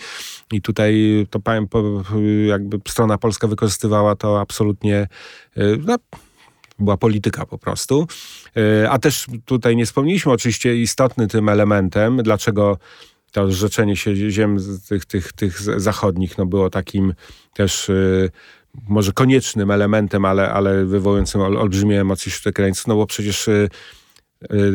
[0.52, 1.40] i tutaj to
[2.46, 5.08] jakby strona polska wykorzystywała to absolutnie
[5.58, 5.96] y, no,
[6.78, 8.06] była polityka po prostu.
[8.56, 12.78] E, a też tutaj nie wspomnieliśmy oczywiście istotnym tym elementem, dlaczego
[13.32, 14.56] to zrzeczenie się ziem
[14.88, 17.14] tych, tych, tych zachodnich no było takim
[17.54, 17.94] też e,
[18.88, 23.68] może koniecznym elementem, ale, ale wywołującym olbrzymie emocje wśród krańców, no bo przecież e,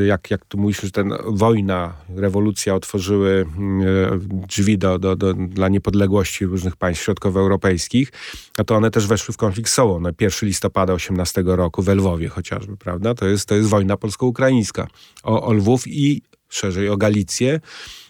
[0.06, 5.70] jak, jak tu mówisz, że ten wojna, rewolucja otworzyły y, drzwi do, do, do, dla
[5.70, 8.12] niepodległości różnych państw środkowoeuropejskich,
[8.58, 10.00] a to one też weszły w konflikt z sobą.
[10.00, 13.14] No, 1 listopada 18 roku w Lwowie chociażby, prawda?
[13.14, 14.88] To jest, to jest wojna polsko-ukraińska
[15.24, 17.60] o, o Lwów i szerzej o Galicję.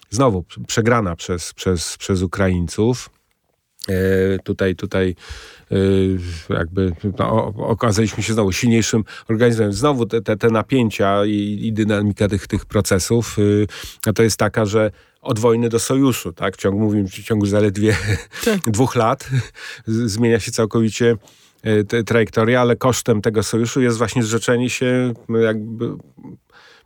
[0.09, 3.09] Znowu przegrana przez, przez, przez Ukraińców.
[3.89, 5.15] E, tutaj, tutaj
[6.49, 9.73] jakby no, okazaliśmy się znowu silniejszym organizmem.
[9.73, 13.67] Znowu te, te, te napięcia i, i, dynamika tych, tych procesów y,
[14.13, 16.57] to jest taka, że od wojny do sojuszu, tak?
[16.57, 17.97] Ciąg, mówimy, w ciągu zaledwie
[18.45, 18.59] tak.
[18.73, 19.29] dwóch lat
[19.87, 21.15] zmienia się całkowicie
[21.63, 25.85] e, trajektoria, ale kosztem tego sojuszu jest właśnie zrzeczenie się jakby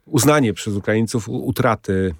[0.05, 2.15] uznanie przez Ukraińców utraty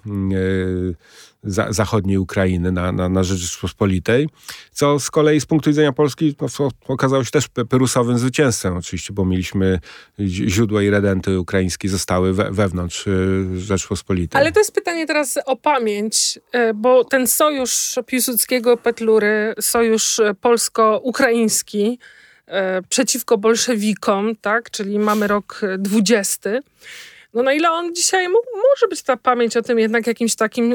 [1.44, 4.28] za, zachodniej Ukrainy na, na, na rzecz Rzeczpospolitej,
[4.72, 9.24] co z kolei z punktu widzenia Polski no, okazało się też pyrusowym zwycięstwem oczywiście, bo
[9.24, 9.80] mieliśmy
[10.20, 14.40] źródła i redenty ukraińskie zostały we, wewnątrz y, Rzeczpospolitej.
[14.40, 21.98] Ale to jest pytanie teraz o pamięć, y, bo ten sojusz Piłsudskiego Petlury, sojusz polsko-ukraiński
[22.88, 26.50] przeciwko bolszewikom, tak, czyli mamy rok 20,
[27.36, 30.74] no na ile on dzisiaj może być ta pamięć o tym jednak jakimś takim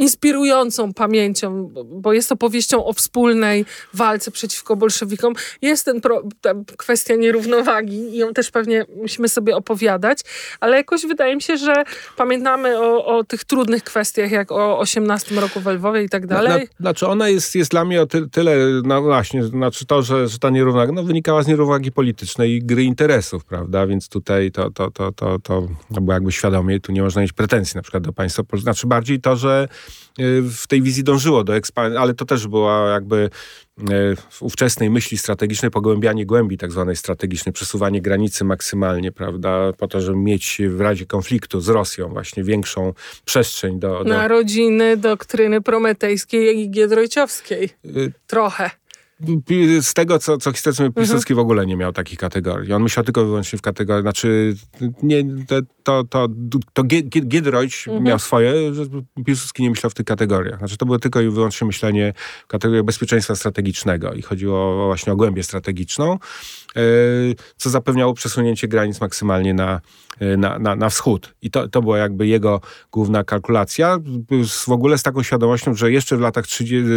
[0.00, 5.34] inspirującą pamięcią, bo jest opowieścią o wspólnej walce przeciwko bolszewikom.
[5.62, 10.18] Jest ten pro, ta kwestia nierównowagi i ją też pewnie musimy sobie opowiadać,
[10.60, 11.84] ale jakoś wydaje mi się, że
[12.16, 16.68] pamiętamy o, o tych trudnych kwestiach, jak o 18 roku w Lwowie i tak dalej.
[16.80, 20.38] znaczy ona jest, jest dla mnie o ty, tyle, no właśnie, znaczy to, że, że
[20.38, 24.90] ta nierównowaga no, wynikała z nierównowagi politycznej i gry interesów, prawda, więc tutaj to, to,
[24.90, 28.12] to, to, to, to było jakby świadomie, tu nie można mieć pretensji na przykład do
[28.12, 29.68] państwa, znaczy bardziej to, że
[30.50, 33.30] w tej wizji dążyło do ekspansji, ale to też była jakby
[33.80, 39.88] y, w ówczesnej myśli strategicznej pogłębianie głębi tak zwanej strategicznej, przesuwanie granicy maksymalnie, prawda, po
[39.88, 42.92] to, żeby mieć w razie konfliktu z Rosją właśnie większą
[43.24, 44.04] przestrzeń do...
[44.04, 44.10] do...
[44.10, 47.70] Narodziny doktryny prometejskiej i giedroyciowskiej.
[47.84, 48.70] Y, Trochę
[49.80, 51.06] z tego, co, co historycznie mhm.
[51.06, 52.72] Piłsudski w ogóle nie miał takich kategorii.
[52.72, 54.54] On myślał tylko wyłącznie w kategorii, znaczy
[55.02, 56.28] nie, to, to, to,
[56.72, 58.04] to Giedroyć mhm.
[58.04, 58.82] miał swoje, że
[59.26, 60.58] Piłsudski nie myślał w tych kategoriach.
[60.58, 62.12] Znaczy to było tylko i wyłącznie myślenie
[62.44, 66.80] w kategoriach bezpieczeństwa strategicznego i chodziło właśnie o głębię strategiczną, e,
[67.56, 69.80] co zapewniało przesunięcie granic maksymalnie na,
[70.20, 71.34] e, na, na, na wschód.
[71.42, 72.60] I to, to była jakby jego
[72.92, 73.98] główna kalkulacja.
[74.66, 76.90] W ogóle z taką świadomością, że jeszcze w latach 30,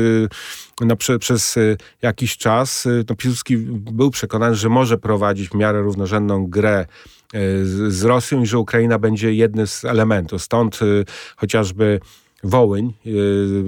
[0.81, 1.55] no, prze, przez
[2.01, 6.85] jakiś czas no, Piłsudski był przekonany, że może prowadzić w miarę równorzędną grę
[7.63, 10.41] z, Rosją i że Ukraina będzie jednym z elementów.
[10.41, 10.79] Stąd
[11.35, 11.99] chociażby
[12.43, 12.93] Wołyń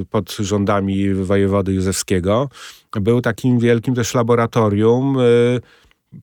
[0.09, 2.49] pod rządami wojewody Józefskiego
[3.01, 5.17] był takim wielkim też laboratorium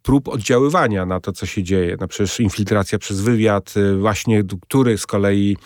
[0.02, 1.96] prób oddziaływania na to, co się dzieje.
[2.00, 5.56] No przecież infiltracja przez wywiad, y, właśnie który z kolei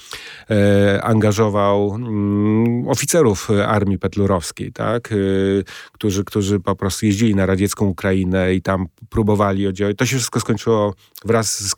[0.50, 5.12] e, angażował mm, oficerów armii petlurowskiej, tak?
[5.12, 9.98] Y, którzy, którzy po prostu jeździli na radziecką Ukrainę i tam próbowali oddziaływać.
[9.98, 11.74] To się wszystko skończyło wraz z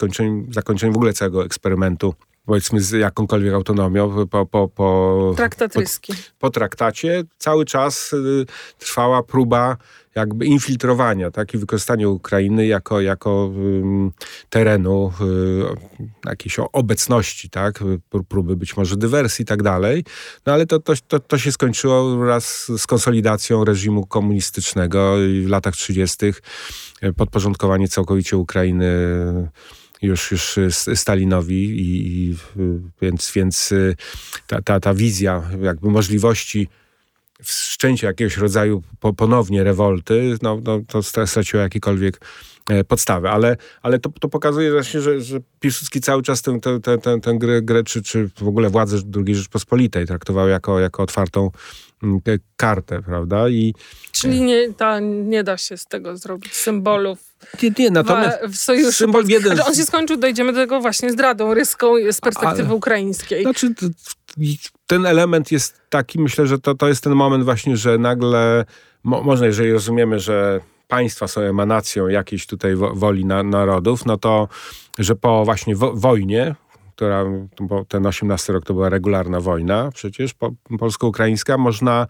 [0.50, 2.14] zakończeniem w ogóle całego eksperymentu
[2.48, 5.34] powiedzmy z jakąkolwiek autonomią po, po, po, po,
[6.38, 8.46] po traktacie cały czas y,
[8.78, 9.76] trwała próba
[10.14, 14.12] jakby infiltrowania, tak, i wykorzystania Ukrainy jako, jako um,
[14.50, 17.84] terenu y, jakiejś obecności, tak,
[18.28, 20.04] próby być może dywersji i tak dalej.
[20.46, 25.74] No ale to, to, to, to się skończyło wraz z konsolidacją reżimu komunistycznego w latach
[25.74, 26.16] 30.
[27.16, 28.88] podporządkowanie całkowicie Ukrainy
[30.02, 30.58] już, już
[30.94, 32.36] Stalinowi i, i
[33.02, 33.96] więc, więc y,
[34.46, 36.68] ta, ta, ta wizja jakby możliwości
[37.42, 42.20] wszczęcia jakiegoś rodzaju po, ponownie rewolty, no, no, to straciło jakiekolwiek
[42.68, 43.28] e, podstawy.
[43.28, 47.20] Ale, ale to, to pokazuje właśnie, że, że Piłsudski cały czas tę, tę, tę, tę,
[47.20, 51.50] tę grę, grę czy, czy w ogóle władzę II Rzeczpospolitej traktował jako, jako otwartą
[52.02, 52.20] mm,
[52.56, 53.48] kartę, prawda?
[53.48, 53.74] I,
[54.12, 57.28] Czyli nie, ta, nie da się z tego zrobić symbolów
[57.62, 58.92] nie, nie, natomiast w, w sojuszu.
[58.92, 59.60] Symbol jeden...
[59.60, 63.42] On się skończył, dojdziemy do tego właśnie zdradą ryską z perspektywy Ale, ukraińskiej.
[63.42, 63.74] Znaczy,
[64.86, 68.64] ten element jest taki, myślę, że to, to jest ten moment właśnie, że nagle,
[69.04, 74.48] mo, można, jeżeli rozumiemy, że państwa są emanacją jakiejś tutaj woli na, narodów, no to,
[74.98, 76.54] że po właśnie wo, wojnie,
[76.96, 77.24] która,
[77.60, 82.06] bo ten 18 rok to była regularna wojna przecież po, polsko-ukraińska, można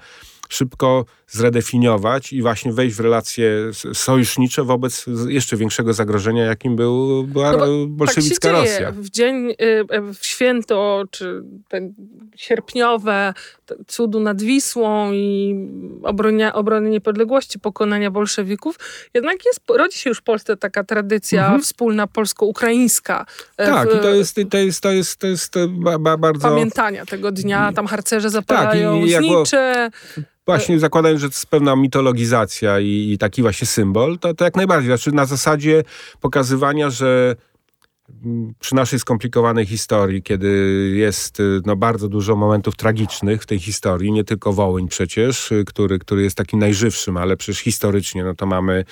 [0.49, 3.51] szybko zredefiniować i właśnie wejść w relacje
[3.95, 8.93] sojusznicze wobec jeszcze większego zagrożenia, jakim był, była no bolszewicka tak Rosja.
[8.93, 9.55] W dzień, y,
[10.15, 11.43] w święto, czy
[12.37, 13.35] sierpniowe
[13.87, 15.55] cudu nad Wisłą i
[16.03, 18.79] obronia, obrony niepodległości, pokonania bolszewików,
[19.15, 21.63] jednak jest, rodzi się już w Polsce taka tradycja mhm.
[21.63, 23.27] wspólna polsko-ukraińska.
[23.57, 25.55] E, tak, w, i to jest, to jest, to jest, to jest
[26.19, 26.49] bardzo...
[26.49, 29.91] Pamiętania tego dnia, tam harcerze zapalają tak, i, znicze.
[30.49, 34.57] Właśnie zakładając, że to jest pewna mitologizacja i, i taki właśnie symbol, to, to jak
[34.57, 34.87] najbardziej.
[34.87, 35.83] Znaczy na zasadzie
[36.21, 37.37] pokazywania, że
[38.61, 40.49] przy naszej skomplikowanej historii, kiedy
[40.95, 45.65] jest y, no, bardzo dużo momentów tragicznych w tej historii, nie tylko Wołyń przecież, y,
[45.65, 48.85] który, który jest takim najżywszym, ale przecież historycznie, no to mamy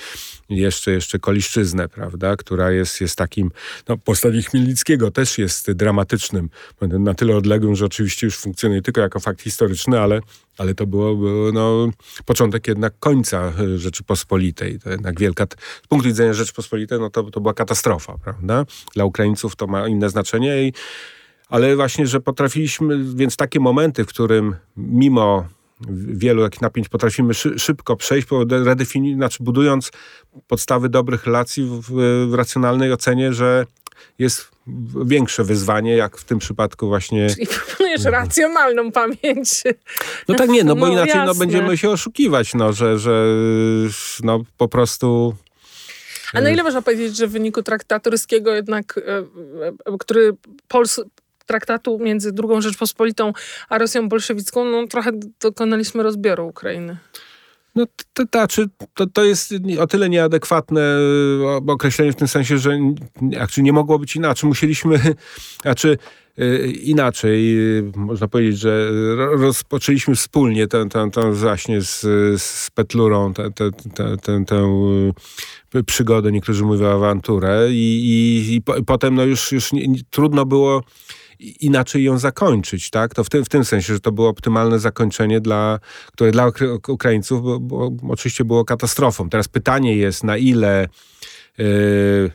[0.49, 3.51] jeszcze, jeszcze Koliszczyznę, prawda, która jest, jest takim,
[3.87, 6.49] no postawie Chmielnickiego też jest dramatycznym,
[6.81, 10.21] na tyle odległym, że oczywiście już funkcjonuje tylko jako fakt historyczny, ale
[10.57, 11.89] ale to było, było no,
[12.25, 14.79] początek jednak końca e, Rzeczypospolitej.
[14.79, 15.45] To jednak wielka,
[15.83, 18.65] z punktu widzenia Rzeczypospolitej, no to, to była katastrofa, prawda?
[18.95, 20.63] Dla Ukraińców to ma inne znaczenie.
[20.63, 20.73] I,
[21.49, 25.45] ale właśnie, że potrafiliśmy, więc takie momenty, w którym mimo
[26.07, 29.91] wielu jakich napięć potrafimy szy, szybko przejść, redefini- znaczy budując
[30.47, 31.91] podstawy dobrych relacji w,
[32.29, 33.65] w racjonalnej ocenie, że
[34.19, 34.47] jest
[35.05, 37.29] większe wyzwanie, jak w tym przypadku właśnie...
[37.29, 39.63] Czyli proponujesz racjonalną pamięć.
[40.27, 43.25] No tak nie, no bo no, inaczej no, będziemy się oszukiwać, no, że, że
[44.23, 45.35] no, po prostu...
[46.33, 49.17] A na ile można powiedzieć, że w wyniku traktatu ryskiego jednak, e,
[49.87, 50.33] e, który
[50.67, 50.99] Pols
[51.45, 53.33] traktatu między II Rzeczpospolitą
[53.69, 56.97] a Rosją bolszewicką, no trochę dokonaliśmy rozbioru Ukrainy.
[57.77, 58.47] No to, to,
[58.93, 62.79] to, to jest o tyle nieadekwatne e, określenie w tym sensie, że
[63.31, 64.47] znaczy nie mogło być inaczej.
[64.47, 64.99] Musieliśmy,
[65.61, 65.97] znaczy
[66.37, 67.57] e, inaczej,
[67.95, 72.01] można powiedzieć, że rozpoczęliśmy wspólnie tę, tę, tę właśnie z,
[72.41, 79.15] z Petlurą tę, tę, tę, tę, tę przygodę, niektórzy mówią awanturę i, i, i, potem
[79.15, 80.83] no już, już nie, trudno było
[81.39, 83.13] inaczej ją zakończyć, tak?
[83.13, 85.79] To w tym, w tym sensie, że to było optymalne zakończenie, dla,
[86.13, 86.51] które dla
[86.87, 89.29] Ukraińców bo, bo, oczywiście było katastrofą.
[89.29, 90.87] Teraz pytanie jest, na ile
[91.57, 92.31] yy,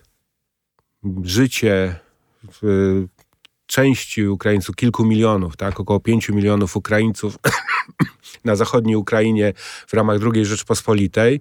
[1.24, 1.94] życie
[2.62, 3.08] yy,
[3.66, 5.80] części Ukraińców, kilku milionów, tak?
[5.80, 7.38] Około pięciu milionów Ukraińców
[8.44, 9.52] na zachodniej Ukrainie
[9.86, 11.40] w ramach II Rzeczpospolitej,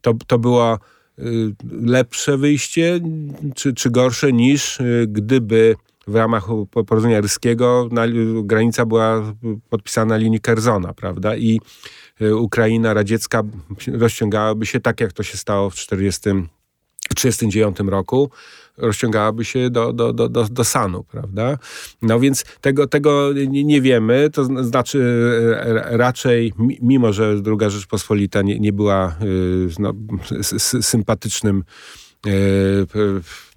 [0.00, 0.78] to, to było
[1.18, 1.22] y,
[1.82, 3.00] lepsze wyjście,
[3.54, 5.76] czy, czy gorsze niż y, gdyby
[6.06, 6.44] w ramach
[6.86, 8.02] porozumienia ryskiego na,
[8.42, 9.32] granica była
[9.70, 11.36] podpisana na linii Kerzona, prawda?
[11.36, 11.60] I
[12.20, 13.42] y, Ukraina radziecka
[13.92, 18.30] rozciągałaby się tak, jak to się stało w 1939 roku,
[18.76, 21.58] rozciągałaby się do, do, do, do, do Sanu, prawda?
[22.02, 25.00] No więc tego, tego nie, wiemy, to znaczy
[25.60, 26.52] e, raczej,
[26.82, 29.92] mimo że druga Rzeczpospolita nie, nie była y, no,
[30.80, 31.64] sympatycznym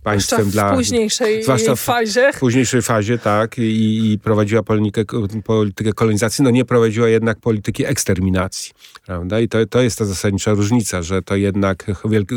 [0.04, 0.74] państwem w dla...
[0.74, 2.32] późniejszej zwłaszcza w fazie.
[2.34, 3.58] W późniejszej fazie, tak.
[3.58, 8.72] I, i prowadziła politykę, politykę kolonizacji, no nie prowadziła jednak polityki eksterminacji.
[9.06, 9.40] Prawda?
[9.40, 12.36] I to, to jest ta zasadnicza różnica, że to jednak wielki,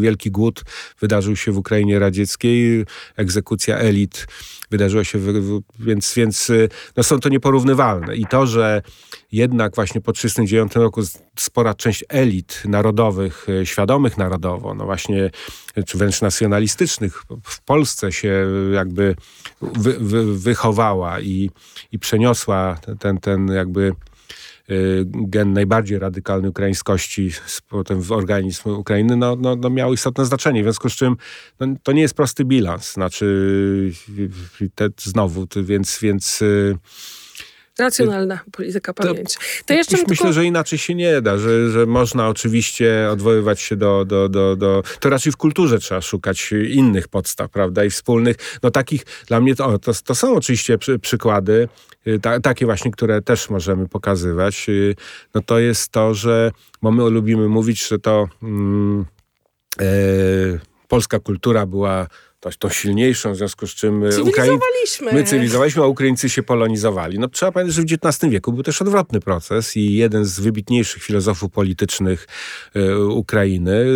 [0.00, 0.62] wielki głód
[1.00, 2.84] wydarzył się w Ukrainie radzieckiej,
[3.16, 4.26] egzekucja elit
[4.72, 5.18] wydarzyła się,
[5.78, 6.52] więc, więc
[6.96, 8.16] no są to nieporównywalne.
[8.16, 8.82] I to, że
[9.32, 11.02] jednak właśnie po 1939 roku
[11.36, 15.30] spora część elit narodowych, e, świadomych narodowo, no właśnie,
[15.86, 19.16] czy wręcz nacjonalistycznych w Polsce się jakby
[19.62, 21.50] wy, wy, wychowała i,
[21.92, 23.92] i przeniosła ten, ten jakby
[25.12, 27.30] gen najbardziej radykalnej ukraińskości
[27.68, 30.62] potem w organizm Ukrainy, no, no, no miał istotne znaczenie.
[30.62, 31.16] W związku z czym
[31.60, 32.92] no, to nie jest prosty bilans.
[32.92, 33.92] Znaczy,
[34.74, 36.74] te, znowu, więc, więc e,
[37.78, 39.36] Racjonalna polityka pamięci.
[39.66, 40.32] To jeszcze myślę, tylko...
[40.32, 44.82] że inaczej się nie da, że, że można oczywiście odwoływać się do, do, do, do...
[45.00, 48.36] To raczej w kulturze trzeba szukać innych podstaw, prawda, i wspólnych.
[48.62, 51.91] No takich, dla mnie to, to, to są oczywiście przy, przykłady, y,
[52.22, 54.68] ta, takie właśnie, które też możemy pokazywać.
[54.68, 54.94] Y,
[55.34, 56.50] no to jest to, że
[56.82, 58.28] bo my lubimy mówić, że to...
[58.42, 59.04] Mm,
[59.80, 59.84] e,
[60.88, 62.06] polska kultura była
[62.50, 65.12] tą silniejszą, w związku z czym e, cywilizowaliśmy.
[65.12, 67.18] my cywilizowaliśmy, a Ukraińcy się polonizowali.
[67.18, 71.02] No, trzeba pamiętać, że w XIX wieku był też odwrotny proces i jeden z wybitniejszych
[71.02, 72.26] filozofów politycznych
[72.74, 73.86] e, Ukrainy,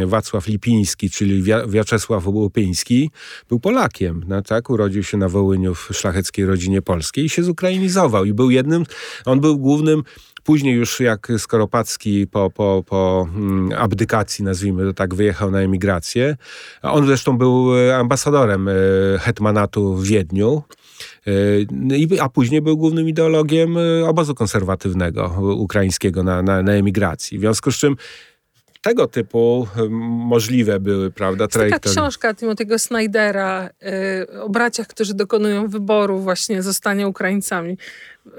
[0.00, 3.10] e, Wacław Lipiński, czyli Wiaczesław Łupiński,
[3.48, 4.24] był Polakiem.
[4.28, 4.70] No, tak?
[4.70, 8.24] Urodził się na Wołyniu w szlacheckiej rodzinie polskiej i się zukrainizował.
[8.24, 8.84] I był jednym,
[9.24, 10.02] on był głównym
[10.48, 16.36] Później już jak Skoropacki po, po, po mm, abdykacji, nazwijmy to tak, wyjechał na emigrację.
[16.82, 18.72] On zresztą był e, ambasadorem e,
[19.18, 20.62] hetmanatu w Wiedniu.
[21.26, 23.76] E, a później był głównym ideologiem
[24.06, 27.38] obozu konserwatywnego ukraińskiego na, na, na emigracji.
[27.38, 27.96] W związku z czym
[28.82, 31.94] tego typu możliwe były, prawda, trajektorie.
[31.94, 33.70] Taka książka Timothy'ego Snydera
[34.32, 37.78] y, o braciach, którzy dokonują wyboru właśnie zostania Ukraińcami.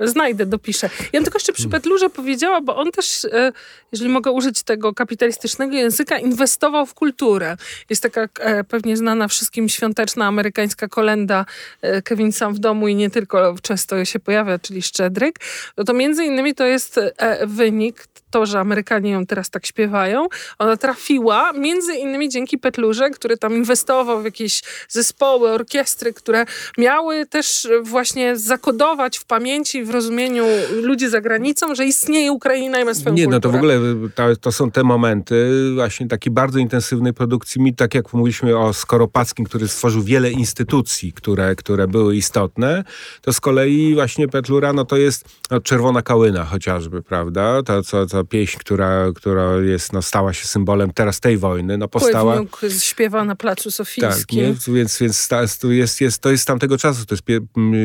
[0.02, 0.90] Znajdę, dopiszę.
[1.00, 1.70] Ja bym tylko jeszcze przy.
[1.70, 3.54] Petlurze powiedziała, bo on też, y,
[3.92, 7.58] jeżeli mogę użyć tego kapitalistycznego języka, inwestował w kulturę.
[7.90, 11.46] Jest taka e, pewnie znana wszystkim świąteczna amerykańska kolenda
[11.82, 15.40] e, Kevin sam w domu i nie tylko często się pojawia, czyli Szczedryk.
[15.78, 20.28] No to między innymi to jest e, wynik to, że Amerykanie ją teraz tak śpiewają,
[20.60, 26.46] ona trafiła między innymi dzięki Petlurze, który tam inwestował w jakieś zespoły, orkiestry, które
[26.78, 30.46] miały też właśnie zakodować w pamięci W rozumieniu
[30.82, 33.36] ludzi za granicą, że istnieje Ukraina i ma swoją Nie, kulturę.
[33.36, 33.80] no to w ogóle
[34.16, 37.62] to, to są te momenty właśnie takiej bardzo intensywnej produkcji.
[37.62, 42.84] Mi, tak jak mówiliśmy o Skoropackim, który stworzył wiele instytucji, które, które były istotne,
[43.22, 47.64] to z kolei właśnie Petlura, no to jest no, Czerwona Kałyna chociażby, prawda?
[47.64, 51.88] Ta, ta, ta pieśń, która, która jest, no, stała się symbolem teraz tej wojny, no
[51.88, 52.34] powstała...
[52.34, 54.54] Pływniuk śpiewa na Placu Sofijskim.
[54.56, 54.74] Tak, nie?
[54.74, 57.40] więc, więc ta, jest, jest, to jest z tamtego czasu, to jest pie,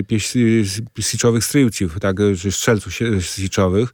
[0.08, 0.38] pieśń
[1.00, 1.44] siczowych
[1.88, 2.16] stryjców, tak,
[2.50, 3.92] strzelców siczowych,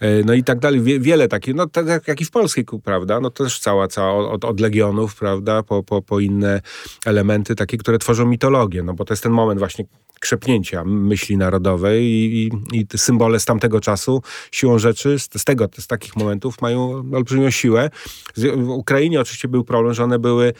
[0.00, 3.20] e, no i tak dalej, Wie, wiele takich, no tak jak i w polskiej, prawda,
[3.20, 6.60] no też cała, cała od, od legionów, prawda, po, po, po inne
[7.06, 9.84] elementy takie, które tworzą mitologię, no bo to jest ten moment właśnie
[10.20, 15.68] krzepnięcia myśli narodowej i, i, i symbole z tamtego czasu siłą rzeczy, z, z tego,
[15.78, 17.90] z takich momentów mają olbrzymią siłę.
[18.36, 20.52] W Ukrainie oczywiście był problem, że one były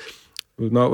[0.59, 0.93] no,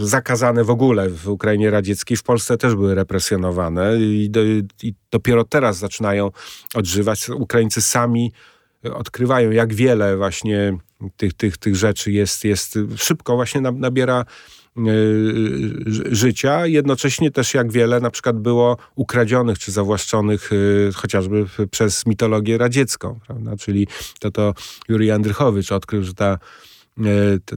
[0.00, 4.40] zakazane w ogóle w Ukrainie radzieckiej, w Polsce też były represjonowane i, do,
[4.82, 6.30] i dopiero teraz zaczynają
[6.74, 7.28] odżywać.
[7.28, 8.32] Ukraińcy sami
[8.94, 10.78] odkrywają, jak wiele właśnie
[11.16, 14.24] tych, tych, tych rzeczy jest, jest szybko właśnie nabiera
[14.76, 14.82] e,
[16.10, 22.58] życia, jednocześnie też jak wiele na przykład było ukradzionych czy zawłaszczonych e, chociażby przez mitologię
[22.58, 23.56] radziecką, prawda?
[23.56, 23.86] czyli
[24.20, 24.54] to to
[24.88, 26.38] Jurij Andrychowicz odkrył, że ta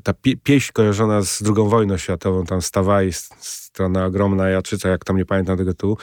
[0.04, 0.14] ta
[0.44, 5.58] pieśń kojarzona z II wojną światową, tam stawaj, strona ogromna Jaczyca, jak tam nie pamiętam
[5.58, 5.98] tego tytułu,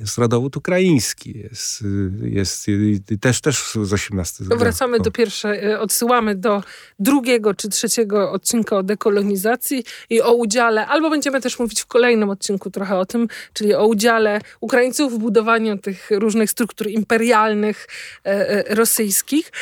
[0.00, 1.84] jest rodowód ukraiński, jest,
[2.22, 6.62] jest, jest też, też z XVIII Wracamy do pierwszej, e, odsyłamy do
[6.98, 12.30] drugiego czy trzeciego odcinka o dekolonizacji i o udziale, albo będziemy też mówić w kolejnym
[12.30, 17.86] odcinku trochę o tym, czyli o udziale Ukraińców w budowaniu tych różnych struktur imperialnych
[18.24, 19.52] e, e, rosyjskich.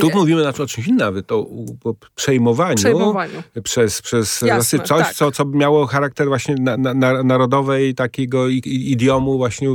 [0.00, 1.38] Tu mówimy na o czymś innym nawet, o,
[1.84, 5.14] o przejmowaniu, przejmowaniu, przez, przez Jasne, Rosję, coś, tak.
[5.14, 9.70] co, co miało charakter właśnie na, na, narodowej takiego idiomu właśnie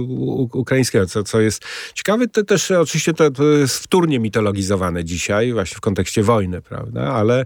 [0.54, 2.28] ukraińskiego, co, co jest ciekawe.
[2.28, 7.02] To też oczywiście to, jest wtórnie mitologizowane dzisiaj, właśnie w kontekście wojny, prawda?
[7.02, 7.46] Ale,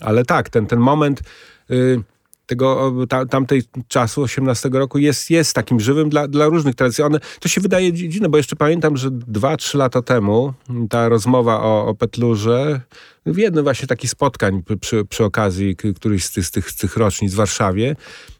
[0.00, 1.22] ale tak, ten, ten moment...
[1.70, 2.02] Y,
[2.46, 7.04] tego ta, tamtej czasu, 18 roku, jest, jest takim żywym dla, dla różnych tradycji.
[7.04, 10.52] One, to się wydaje dziwne, bo jeszcze pamiętam, że dwa, trzy lata temu
[10.90, 12.80] ta rozmowa o, o Petlurze
[13.26, 16.96] w jednym właśnie takich spotkań przy, przy okazji któryś z tych, z, tych, z tych
[16.96, 17.96] rocznic w Warszawie,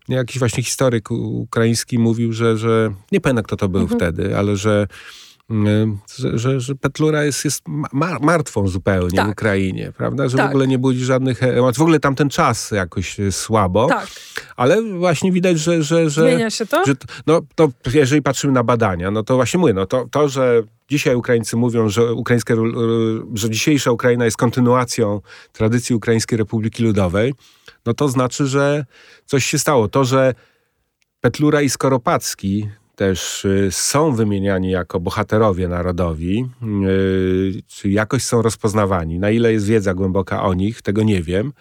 [0.08, 4.00] jakiś właśnie historyk ukraiński mówił, że, że nie pamiętam kto to był mhm.
[4.00, 4.86] wtedy, ale że
[6.16, 7.62] że, że, że Petlura jest, jest
[8.20, 9.26] martwą zupełnie tak.
[9.26, 10.28] w Ukrainie, prawda?
[10.28, 10.46] Że tak.
[10.46, 11.78] w ogóle nie budzi żadnych emocji.
[11.78, 13.86] W ogóle tamten czas jakoś słabo.
[13.88, 14.06] Tak.
[14.56, 15.82] Ale właśnie widać, że...
[15.82, 16.84] że, że Zmienia się to?
[16.86, 16.94] Że,
[17.26, 21.14] no, to jeżeli patrzymy na badania, no to właśnie mówię, no to, to że dzisiaj
[21.14, 22.54] Ukraińcy mówią, że, ukraińskie,
[23.34, 25.20] że dzisiejsza Ukraina jest kontynuacją
[25.52, 27.34] tradycji Ukraińskiej Republiki Ludowej,
[27.86, 28.84] no to znaczy, że
[29.26, 29.88] coś się stało.
[29.88, 30.34] To, że
[31.20, 36.48] Petlura i Skoropacki też y, są wymieniani jako bohaterowie narodowi,
[36.86, 39.18] y, czy jakoś są rozpoznawani.
[39.18, 41.52] Na ile jest wiedza głęboka o nich, tego nie wiem,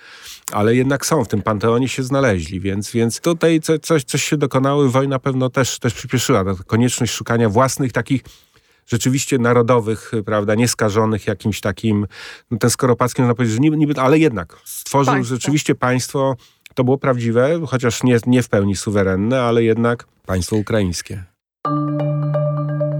[0.51, 4.89] ale jednak są, w tym panteonie się znaleźli, więc, więc tutaj coś, coś się dokonało.
[4.89, 6.43] Wojna pewno też, też przyspieszyła.
[6.67, 8.21] Konieczność szukania własnych takich
[8.87, 12.07] rzeczywiście narodowych, prawda, nieskażonych jakimś takim,
[12.51, 16.35] no ten Skoropacki można powiedzieć, że niby, niby ale jednak stworzył rzeczywiście państwo,
[16.75, 21.23] to było prawdziwe, chociaż nie, nie w pełni suwerenne, ale jednak państwo ukraińskie.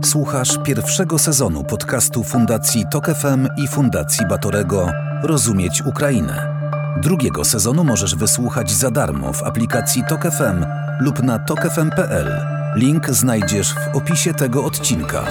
[0.03, 4.91] Słuchasz pierwszego sezonu podcastu Fundacji Tok FM i Fundacji Batorego
[5.23, 6.55] Rozumieć Ukrainę.
[7.01, 10.65] Drugiego sezonu możesz wysłuchać za darmo w aplikacji Tok FM
[10.99, 12.41] lub na tokefm.pl.
[12.75, 15.25] Link znajdziesz w opisie tego odcinka.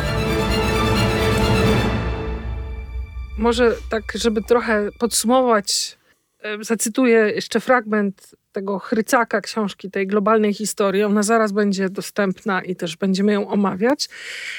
[3.39, 5.99] Może tak, żeby trochę podsumować,
[6.61, 11.03] zacytuję jeszcze fragment tego chrycaka książki, tej globalnej historii.
[11.03, 14.09] Ona zaraz będzie dostępna i też będziemy ją omawiać.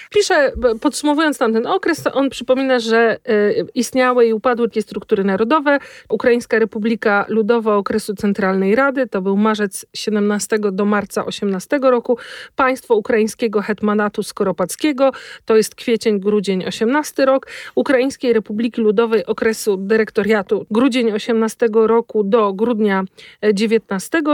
[0.10, 5.80] Pisze, podsumowując tamten okres, on przypomina, że y, istniały i upadły takie struktury narodowe.
[6.10, 12.18] Ukraińska Republika Ludowa okresu Centralnej Rady, to był marzec 17 do marca 18 roku.
[12.56, 15.12] Państwo Ukraińskiego Hetmanatu Skoropackiego,
[15.46, 17.48] to jest kwiecień, grudzień 18 rok.
[17.76, 23.04] Ukraińskiej Republiki Ludowej okresu dyrektoriatu grudzień 18 roku do grudnia
[23.54, 23.85] 19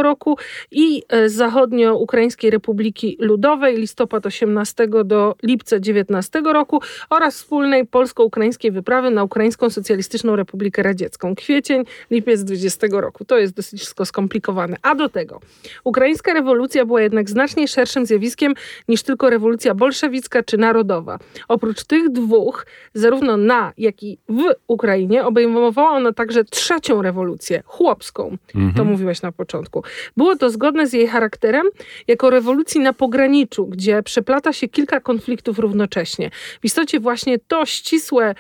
[0.02, 0.38] roku
[0.72, 9.12] i e, Zachodnio-Ukraińskiej Republiki Ludowej listopad 18 do lipca 19 roku oraz wspólnej polsko-ukraińskiej wyprawy
[9.12, 13.26] na Ukraińską Socjalistyczną Republikę Radziecką kwiecień, lipiec 20 roku.
[13.26, 14.78] To jest dosyć wszystko skomplikowane.
[14.82, 15.40] A do tego
[15.84, 18.54] ukraińska rewolucja była jednak znacznie szerszym zjawiskiem
[18.88, 21.20] niż tylko rewolucja bolszewicka czy narodowa.
[21.48, 28.38] Oprócz tych dwóch, zarówno na, jak i w Ukrainie obejmowała ona także trzecią rewolucję, chłopską.
[28.56, 28.74] Mhm.
[28.74, 29.41] To mówiłaś na początku.
[30.18, 31.68] Było to zgodne z jej charakterem
[32.08, 36.32] jako rewolucji na pograniczu, gdzie przeplata się kilka konfliktów równocześnie.
[36.62, 38.36] W istocie właśnie to ścisłe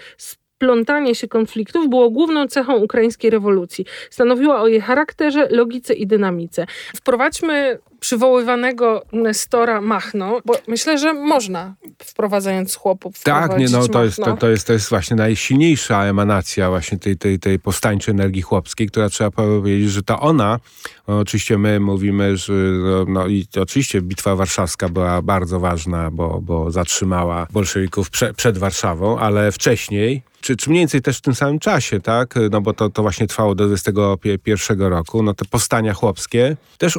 [0.62, 3.86] plątanie się konfliktów było główną cechą ukraińskiej rewolucji.
[4.10, 6.66] Stanowiła o jej charakterze, logice i dynamice.
[6.96, 14.18] Wprowadźmy przywoływanego Nestora Machno, bo myślę, że można wprowadzając chłopów Tak, nie, no to jest,
[14.18, 18.88] to, to, jest, to jest właśnie najsilniejsza emanacja właśnie tej, tej, tej powstańczej energii chłopskiej,
[18.88, 20.60] która trzeba powiedzieć, że to ona,
[21.08, 26.72] oczywiście my mówimy, że no, no i oczywiście Bitwa Warszawska była bardzo ważna, bo, bo
[26.72, 31.60] zatrzymała bolszewików prze, przed Warszawą, ale wcześniej czy, czy mniej więcej też w tym samym
[31.60, 32.36] czasie, tak?
[32.52, 35.24] No bo to, to właśnie trwało do 21 roku.
[35.24, 36.98] No te powstania chłopskie też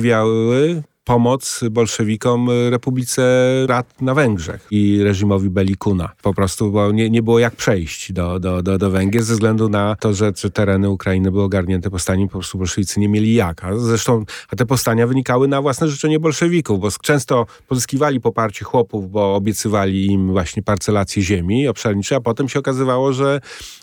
[0.00, 3.22] uniemożliwiały pomoc bolszewikom Republice
[3.66, 6.12] Rad na Węgrzech i reżimowi Belikuna.
[6.22, 9.68] Po prostu bo nie, nie było jak przejść do, do, do, do Węgier ze względu
[9.68, 13.64] na to, że, że tereny Ukrainy były ogarnięte powstaniem, po prostu bolszewicy nie mieli jak.
[13.64, 19.10] A zresztą a te powstania wynikały na własne życzenie bolszewików, bo często pozyskiwali poparcie chłopów,
[19.10, 23.40] bo obiecywali im właśnie parcelację ziemi obszarniczej, a potem się okazywało, że,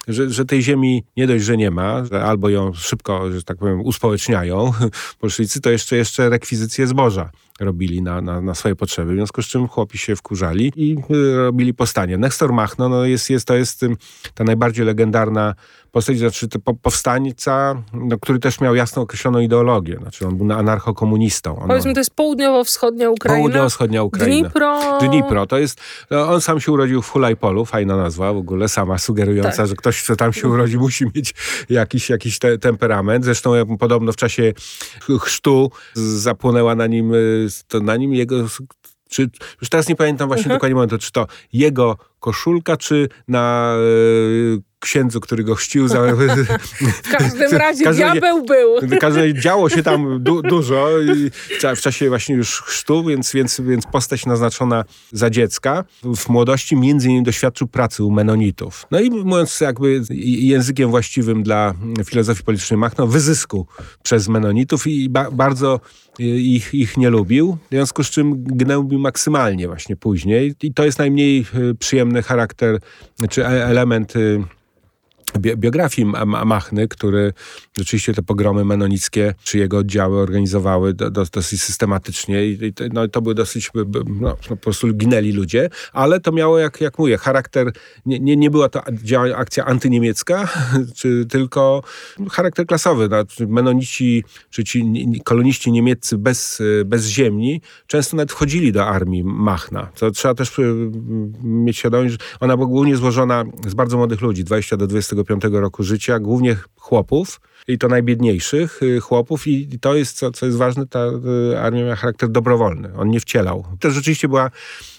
[0.08, 3.58] że, że tej ziemi nie dość, że nie ma, że albo ją szybko, że tak
[3.58, 4.72] powiem, uspołeczniają
[5.22, 7.32] bolszewicy, to jeszcze, jeszcze rekwizycje zboża этажа.
[7.60, 11.38] Robili na, na, na, swoje potrzeby, w związku z czym chłopi się wkurzali i y,
[11.38, 12.18] robili postanie.
[12.18, 13.86] Nestor Machno no jest, jest, to jest
[14.34, 15.56] ta najbardziej legendarna
[15.92, 19.98] postać, znaczy to powstańca, no, który też miał jasno określoną ideologię.
[20.02, 21.60] Znaczy on był anarchokomunistą.
[21.60, 23.40] On, Powiedzmy, to jest południowo-wschodnia Ukraina.
[23.40, 24.42] Południowo-wschodnia Ukraina.
[24.42, 25.00] Dnipro.
[25.02, 25.46] Dnipro.
[25.46, 25.82] To jest,
[26.12, 29.68] no, on sam się urodził w Hulajpolu, fajna nazwa w ogóle, sama sugerująca, tak.
[29.68, 31.34] że ktoś, kto tam się urodzi, musi mieć
[31.70, 33.26] jakiś, jakiś te, temperament.
[33.26, 34.54] Zresztą podobno w czasie
[35.20, 37.14] chrztu zapłonęła na nim,
[37.68, 38.36] to na nim jego
[39.10, 39.30] czy,
[39.62, 40.58] już teraz nie pamiętam właśnie mhm.
[40.58, 45.88] dokładnie momentu, czy to jego koszulka, czy na y, księdzu, który go chrzcił.
[45.88, 46.02] Za...
[47.04, 48.82] w każdym razie każdym diabeł był.
[48.82, 50.90] W każdym razie działo się tam du dużo
[51.76, 55.84] w czasie właśnie już chrztu, więc, więc, więc postać naznaczona za dziecka.
[56.04, 58.86] W młodości między innymi doświadczył pracy u menonitów.
[58.92, 60.02] No i mówiąc jakby
[60.40, 61.74] językiem właściwym dla
[62.06, 63.68] filozofii politycznej Machno, wyzysku
[64.04, 65.80] przez menonitów i ba bardzo
[66.20, 70.56] ich, ich nie lubił, w związku z czym gnębił maksymalnie właśnie później.
[70.64, 72.80] I to jest najmniej y, przyjemny charakter,
[73.30, 74.44] czy e-, element y,
[75.40, 77.34] biografii Machny, który
[77.78, 83.22] rzeczywiście te pogromy menonickie, czy jego oddziały organizowały do, do, dosyć systematycznie i, no, to
[83.22, 87.72] były dosyć, no, no, po prostu ginęli ludzie, ale to miało, jak, jak mówię, charakter,
[88.06, 88.82] nie, nie, nie była to
[89.36, 90.50] akcja antyniemiecka,
[90.98, 91.84] czy tylko
[92.32, 93.10] charakter klasowy.
[93.10, 99.92] No, menonici, czy ci koloniści niemieccy bez, bez ziemi często nawet wchodzili do armii Machna.
[100.00, 100.92] To trzeba też y,
[101.44, 105.54] mieć świadomość, że ona była głównie złożona z bardzo młodych ludzi, 20 do 20 25
[105.54, 110.58] roku życia, głównie chłopów i to najbiedniejszych y, chłopów i to jest, co, co jest
[110.58, 111.00] ważne, ta
[111.54, 112.90] y, armia miała charakter dobrowolny.
[112.98, 113.66] On nie wcielał.
[113.80, 114.52] To rzeczywiście była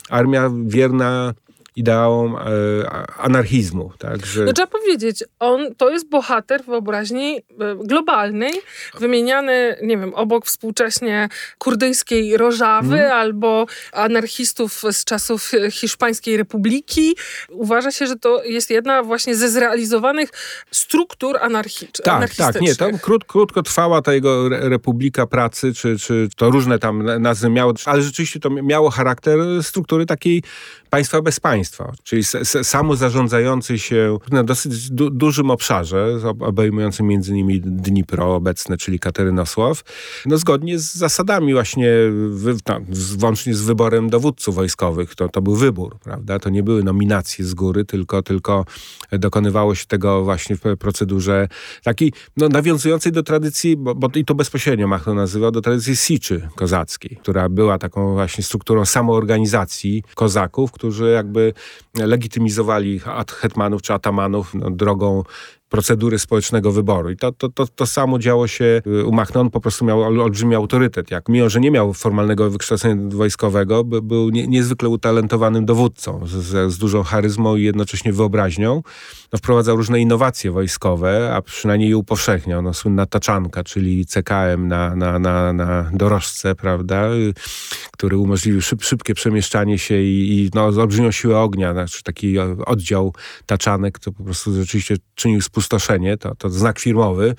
[0.09, 1.35] armia wierna
[1.79, 2.41] ideałom e,
[3.19, 3.93] anarchizmu.
[3.99, 4.45] Tak, że...
[4.45, 7.43] No trzeba powiedzieć, on to jest bohater wyobraźni e,
[7.85, 8.53] globalnej,
[9.01, 13.13] wymieniany, nie wiem, obok współcześnie kurdyjskiej Rożawy hmm.
[13.13, 17.17] albo anarchistów z czasów Hiszpańskiej Republiki.
[17.49, 20.31] Uważa się, że to jest jedna właśnie ze zrealizowanych
[20.71, 26.29] struktur anarchii, tak, Tak, nie, tam krót, krótko trwała ta jego Republika Pracy, czy, czy
[26.37, 30.43] to różne tam nazwy miało, ale rzeczywiście to miało charakter struktury takiej
[30.91, 32.23] państwa bez państwa, czyli
[32.63, 39.83] samo zarządzający się na dosyć du dużym obszarze, obejmującym między innymi Dnipro obecne, czyli Katerynosław,
[40.27, 41.89] no zgodnie z zasadami właśnie,
[42.29, 42.81] wy, no,
[43.19, 45.15] włącznie z wyborem dowódców wojskowych.
[45.15, 46.39] To, to był wybór, prawda?
[46.39, 48.65] To nie były nominacje z góry, tylko, tylko
[49.13, 51.49] dokonywało się tego właśnie w procedurze
[51.83, 56.49] takiej, no nawiązującej do tradycji, bo, bo i to bezpośrednio Machno nazywał, do tradycji Siczy
[56.55, 61.53] kozackiej, która była taką właśnie strukturą samoorganizacji kozaków, którzy jakby
[61.95, 63.01] legitymizowali
[63.41, 65.23] hetmanów czy atamanów no, drogą
[65.69, 67.11] procedury społecznego wyboru.
[67.11, 69.41] I to, to, to, to samo działo się y, u Machno.
[69.41, 71.11] On po prostu miał olbrzymi autorytet.
[71.11, 76.73] Jak, mimo, że nie miał formalnego wykształcenia wojskowego, by, był nie, niezwykle utalentowanym dowódcą z,
[76.73, 78.83] z, dużą charyzmą i jednocześnie wyobraźnią.
[79.33, 82.63] No, wprowadzał różne innowacje wojskowe, a przynajmniej je upowszechniał.
[82.63, 87.35] No, słynna taczanka, czyli CKM na, na, na, na dorożce, prawda, y,
[87.93, 91.73] który umożliwił szyb, szybkie przemieszczanie się i, i no, olbrzymią siłę ognia.
[91.73, 93.15] Znaczy taki oddział
[93.47, 97.35] taczanek, to po prostu rzeczywiście czynił spustoszenie, to, to znak firmowy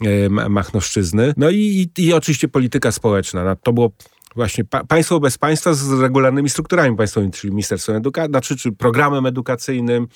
[0.00, 1.34] e, Machnowszczyzny.
[1.36, 3.44] No i, i, i oczywiście polityka społeczna.
[3.44, 3.90] No, to było
[4.36, 9.26] właśnie pa, państwo bez państwa z regularnymi strukturami państwowymi, czyli Ministerstwem Edukacji, znaczy, czy programem
[9.26, 10.06] edukacyjnym,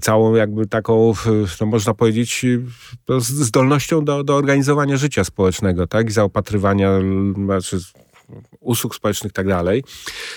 [0.00, 1.12] całą jakby taką,
[1.60, 2.46] no można powiedzieć,
[3.18, 6.90] zdolnością do, do organizowania życia społecznego, tak, i zaopatrywania,
[7.44, 7.78] znaczy
[8.60, 9.84] usług społecznych i tak dalej.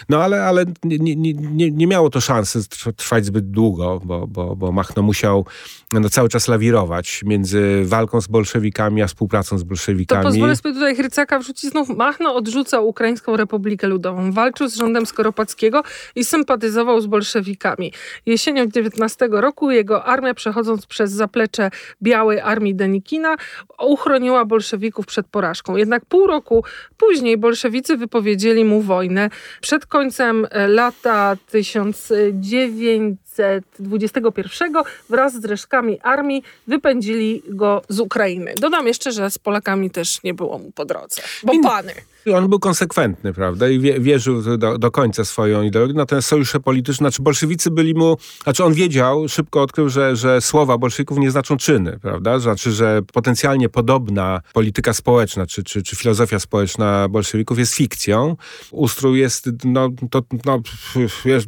[0.10, 2.60] No ale, ale nie, nie, nie, miało to szansy
[2.96, 5.46] trwać zbyt długo, bo, bo, bo Machno musiał
[5.92, 10.24] no, cały czas lawirować między walką z bolszewikami, a współpracą z bolszewikami.
[10.24, 11.90] To pozwolę sobie tutaj Hrycaka wrzucić znów.
[11.90, 15.84] Machno odrzucał Ukraińską Republikę Ludową, walczył z rządem Skoropackiego
[16.16, 17.94] i sympatyzował z bolszewikami.
[18.26, 21.72] Jesienią 19 roku jego armia, przechodząc przez zaplecze
[22.04, 23.36] Białej Armii Denikina,
[23.80, 25.76] uchroniła bolszewików przed porażką.
[25.76, 26.64] Jednak pół roku
[26.98, 29.30] później bolszewicy wypowiedzieli mu wojnę.
[29.62, 34.74] Przed końcem lata 1900 1921
[35.10, 38.54] wraz z resztkami armii wypędzili go z Ukrainy.
[38.58, 41.94] Dodam jeszcze, że z Polakami też nie było mu po drodze, bo pany.
[42.34, 45.94] On był konsekwentny, prawda, i wierzył do, do końca swoją ideologię.
[45.94, 50.78] Natomiast sojusze polityczne, znaczy bolszewicy byli mu, znaczy on wiedział, szybko odkrył, że, że słowa
[50.78, 56.40] bolszewików nie znaczą czyny, prawda, znaczy, że potencjalnie podobna polityka społeczna, czy, czy, czy filozofia
[56.40, 58.36] społeczna bolszewików jest fikcją.
[58.72, 60.62] Ustrój jest, no, to, no,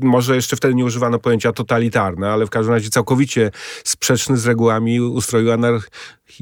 [0.01, 3.51] może jeszcze wtedy nie używano pojęcia totalitarne, ale w każdym razie całkowicie
[3.84, 5.80] sprzeczny z regułami ustroju anar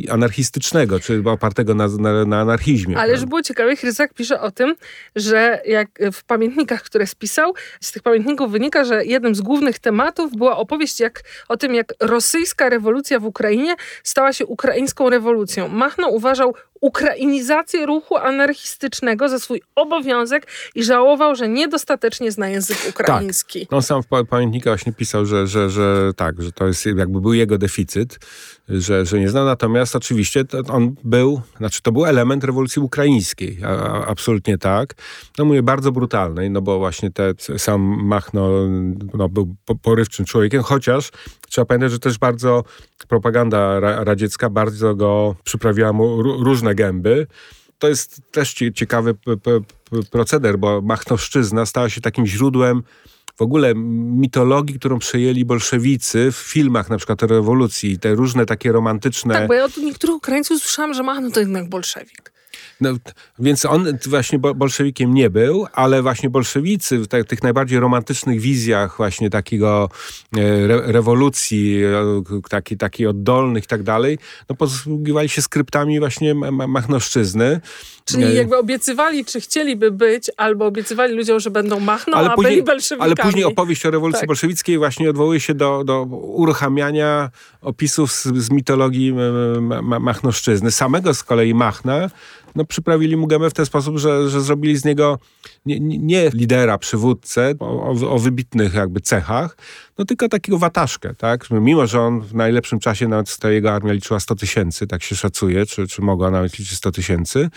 [0.09, 2.97] anarchistycznego, czy opartego na, na, na anarchizmie.
[2.97, 4.75] Ale żeby było ciekawe, Chrysak pisze o tym,
[5.15, 10.35] że jak w pamiętnikach, które spisał, z tych pamiętników wynika, że jednym z głównych tematów
[10.37, 15.67] była opowieść jak, o tym, jak rosyjska rewolucja w Ukrainie stała się ukraińską rewolucją.
[15.67, 16.55] Machno uważał
[16.85, 23.59] ukrainizację ruchu anarchistycznego za swój obowiązek i żałował, że niedostatecznie zna język ukraiński.
[23.59, 23.73] Tak.
[23.73, 27.33] On sam w pamiętnikach właśnie pisał, że, że, że tak, że to jest jakby był
[27.33, 28.19] jego deficyt,
[28.69, 29.45] że, że nie zna.
[29.45, 34.93] Natomiast oczywiście on był, znaczy to był element rewolucji ukraińskiej, a, a, absolutnie tak.
[35.37, 38.49] No mówię, bardzo brutalnej, no bo właśnie te, sam Machno
[39.13, 41.11] no, był porywczym człowiekiem, chociaż
[41.55, 42.63] trzeba pamiętać, że też bardzo
[43.07, 47.27] propaganda radziecka bardzo go przyprawiła mu różne gęby.
[47.79, 49.15] To jest też ciekawy
[50.11, 52.83] proceder, bo Machnowszczyzna stała się takim źródłem
[53.35, 58.71] w ogóle mitologii, którą przejęli bolszewicy w filmach na przykład o rewolucji, te różne takie
[58.71, 59.33] romantyczne...
[59.33, 62.34] Tak, bo ja od niektórych Ukraińców słyszałam, że Machno to jednak bolszewik.
[62.81, 62.89] No,
[63.39, 68.97] więc on właśnie bolszewikiem nie był, ale właśnie bolszewicy w te, tych najbardziej romantycznych wizjach
[68.97, 69.89] właśnie takiego
[70.37, 74.17] e, re, rewolucji, e, taki, taki oddolnych i tak dalej,
[74.49, 77.61] no posługiwali się skryptami właśnie machnoszczyzny.
[78.05, 82.35] Czyli e, jakby obiecywali, czy chcieliby być, albo obiecywali ludziom, że będą machną, ale a
[82.35, 83.11] później, byli bolszewikami.
[83.11, 84.27] Ale później opowieść o rewolucji tak.
[84.27, 87.29] bolszewickiej właśnie odwołuje się do, do uruchamiania
[87.61, 89.13] opisów z, z mitologii
[89.81, 90.71] machnoszczyzny.
[90.71, 92.09] Samego z kolei Machna
[92.55, 95.19] no, przyprawili mu gemę w ten sposób, że, że zrobili z niego
[95.65, 99.57] nie, nie lidera, przywódcę o, o, wybitnych jakby cechach,
[99.97, 101.49] no tylko takiego wataszkę, tak?
[101.51, 105.15] Mimo, że on w najlepszym czasie nawet ta jego armia liczyła 100 tysięcy, tak się
[105.15, 107.49] szacuje, czy, czy mogła nawet liczyć 100 tysięcy,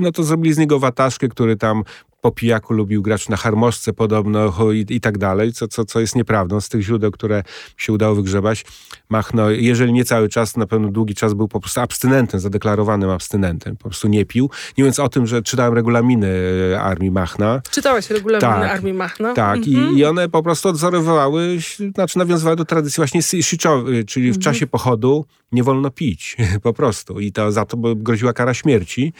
[0.00, 1.82] no to zrobili z niego wataszkę, który tam
[2.20, 6.16] po pijaku lubił grać na harmoszce podobno i, i tak dalej, co, co, co jest
[6.16, 6.60] nieprawdą.
[6.60, 7.42] Z tych źródeł, które
[7.76, 8.64] się udało wygrzebać,
[9.08, 13.76] Machno, jeżeli nie cały czas, na pewno długi czas był po prostu abstynentem, zadeklarowanym abstynentem.
[13.76, 14.50] Po prostu nie pił.
[14.78, 16.28] Nie mówiąc o tym, że czytałem regulaminy
[16.72, 17.62] e, armii Machna.
[17.70, 19.34] Czytałeś regulaminy tak, armii Machna?
[19.34, 19.56] Tak.
[19.56, 19.94] Mhm.
[19.94, 21.58] I, I one po prostu odzorowywały,
[21.94, 24.42] znaczy nawiązywały do tradycji właśnie siczowej, czyli w mhm.
[24.42, 27.20] czasie pochodu nie wolno pić po prostu.
[27.20, 29.12] I to za to groziła kara śmierci.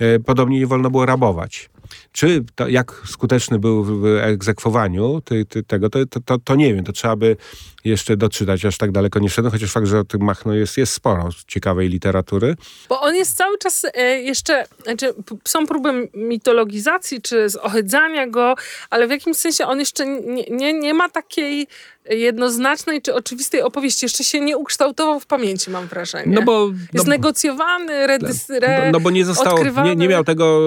[0.00, 1.70] E, podobnie nie wolno było rabować.
[2.16, 6.84] Czy to, jak skuteczny był w egzekwowaniu ty, ty, tego, to, to, to, nie wiem.
[6.84, 7.36] To trzeba by
[7.84, 10.92] jeszcze doczytać, aż tak daleko nie szedłem, chociaż fakt, że o tym Machno jest, jest
[10.92, 12.56] sporo ciekawej literatury.
[12.88, 15.14] Bo on jest cały czas e, jeszcze, znaczy
[15.44, 18.54] są próby mitologizacji, czy zohydzania go,
[18.90, 21.66] ale w jakimś sensie on jeszcze nie, nie, nie ma takiej
[22.10, 24.04] jednoznacznej czy oczywistej opowieści.
[24.04, 26.34] Jeszcze się nie ukształtował w pamięci, mam wrażenie.
[26.34, 26.70] No bo...
[26.92, 30.60] Jest no, negocjowany, redys, re, no, no, bo nie został, nie, nie, miał tego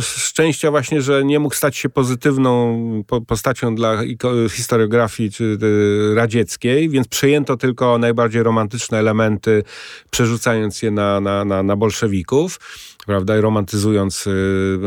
[0.00, 2.82] szczęścia właśnie, że nie mógł stać się pozytywną
[3.26, 4.02] postacią dla
[4.50, 9.62] historiografii y, radzieckiej, więc przejęto tylko najbardziej romantyczne elementy,
[10.10, 12.58] przerzucając je na, na, na, na bolszewików
[13.06, 14.78] prawda, romantyzując y,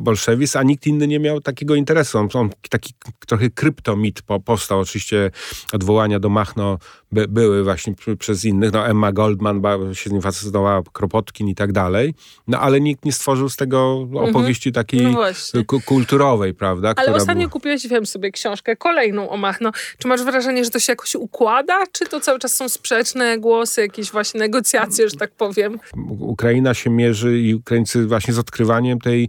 [0.00, 2.18] bolszewizm, a nikt inny nie miał takiego interesu.
[2.18, 2.94] On, on taki
[3.26, 5.30] trochę kryptomit po, powstał, oczywiście
[5.72, 6.78] odwołania do Machno
[7.12, 8.72] by, były właśnie przez innych.
[8.72, 12.14] No Emma Goldman się z nim fascynowała, Kropotkin i tak dalej.
[12.46, 14.30] No ale nikt nie stworzył z tego mhm.
[14.30, 15.06] opowieści takiej
[15.54, 16.92] no kulturowej, prawda?
[16.96, 17.52] Ale ostatnio była...
[17.52, 19.72] kupiłeś, wiem sobie, książkę kolejną o Machno.
[19.98, 21.84] Czy masz wrażenie, że to się jakoś układa?
[21.92, 25.78] Czy to cały czas są sprzeczne głosy, jakieś właśnie negocjacje, że tak powiem?
[26.18, 29.28] Ukraina się mierzy i Ukraińcy właśnie z odkrywaniem tej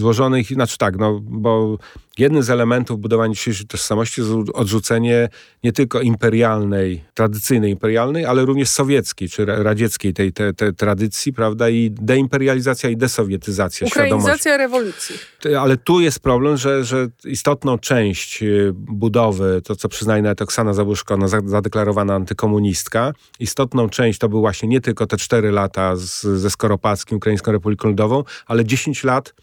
[0.00, 1.78] złożonych, znaczy tak, no bo
[2.18, 5.28] jednym z elementów budowania dzisiejszej tożsamości jest odrzucenie
[5.64, 11.68] nie tylko imperialnej, tradycyjnej imperialnej, ale również sowieckiej czy radzieckiej tej, tej, tej tradycji, prawda,
[11.68, 15.16] i deimperializacja i desowietyzacja Ukrainizacja rewolucji.
[15.58, 20.74] Ale tu jest problem, że, że istotną część y, budowy, to co przyznaje nawet Oksana
[20.74, 26.20] Zabuszko, no, zadeklarowana antykomunistka, istotną część to był właśnie nie tylko te cztery lata z,
[26.20, 29.34] ze Skoropackim, Ukraińską Republiką Ludową, ale 10 lat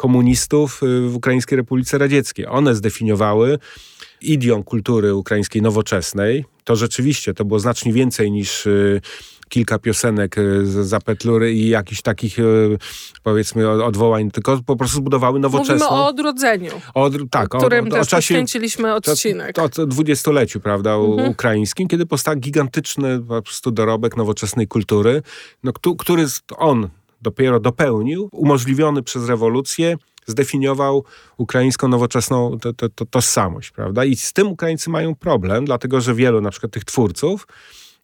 [0.00, 2.46] komunistów y, w Ukraińskiej Republice Radzieckiej.
[2.46, 3.58] One zdefiniowały
[4.20, 6.44] idiom kultury ukraińskiej nowoczesnej.
[6.64, 9.00] To rzeczywiście, to było znacznie więcej niż y,
[9.48, 12.36] kilka piosenek y, z Petlury i jakichś takich
[13.22, 15.86] powiedzmy odwołań, tylko po prostu zbudowały nowoczesną...
[15.86, 19.56] Mówimy o odrodzeniu, o, tak, o którym o, o, też czasie, poświęciliśmy odcinek.
[19.56, 21.28] To, to dwudziestoleciu, prawda, mhm.
[21.28, 25.22] ukraińskim, kiedy powstał gigantyczny po prostu dorobek nowoczesnej kultury,
[25.64, 26.26] no, który
[26.56, 26.88] on
[27.22, 29.96] dopiero dopełnił, umożliwiony przez rewolucję,
[30.26, 31.04] zdefiniował
[31.36, 34.04] ukraińską nowoczesną to, to, to, tożsamość, prawda?
[34.04, 37.46] I z tym Ukraińcy mają problem, dlatego że wielu na przykład tych twórców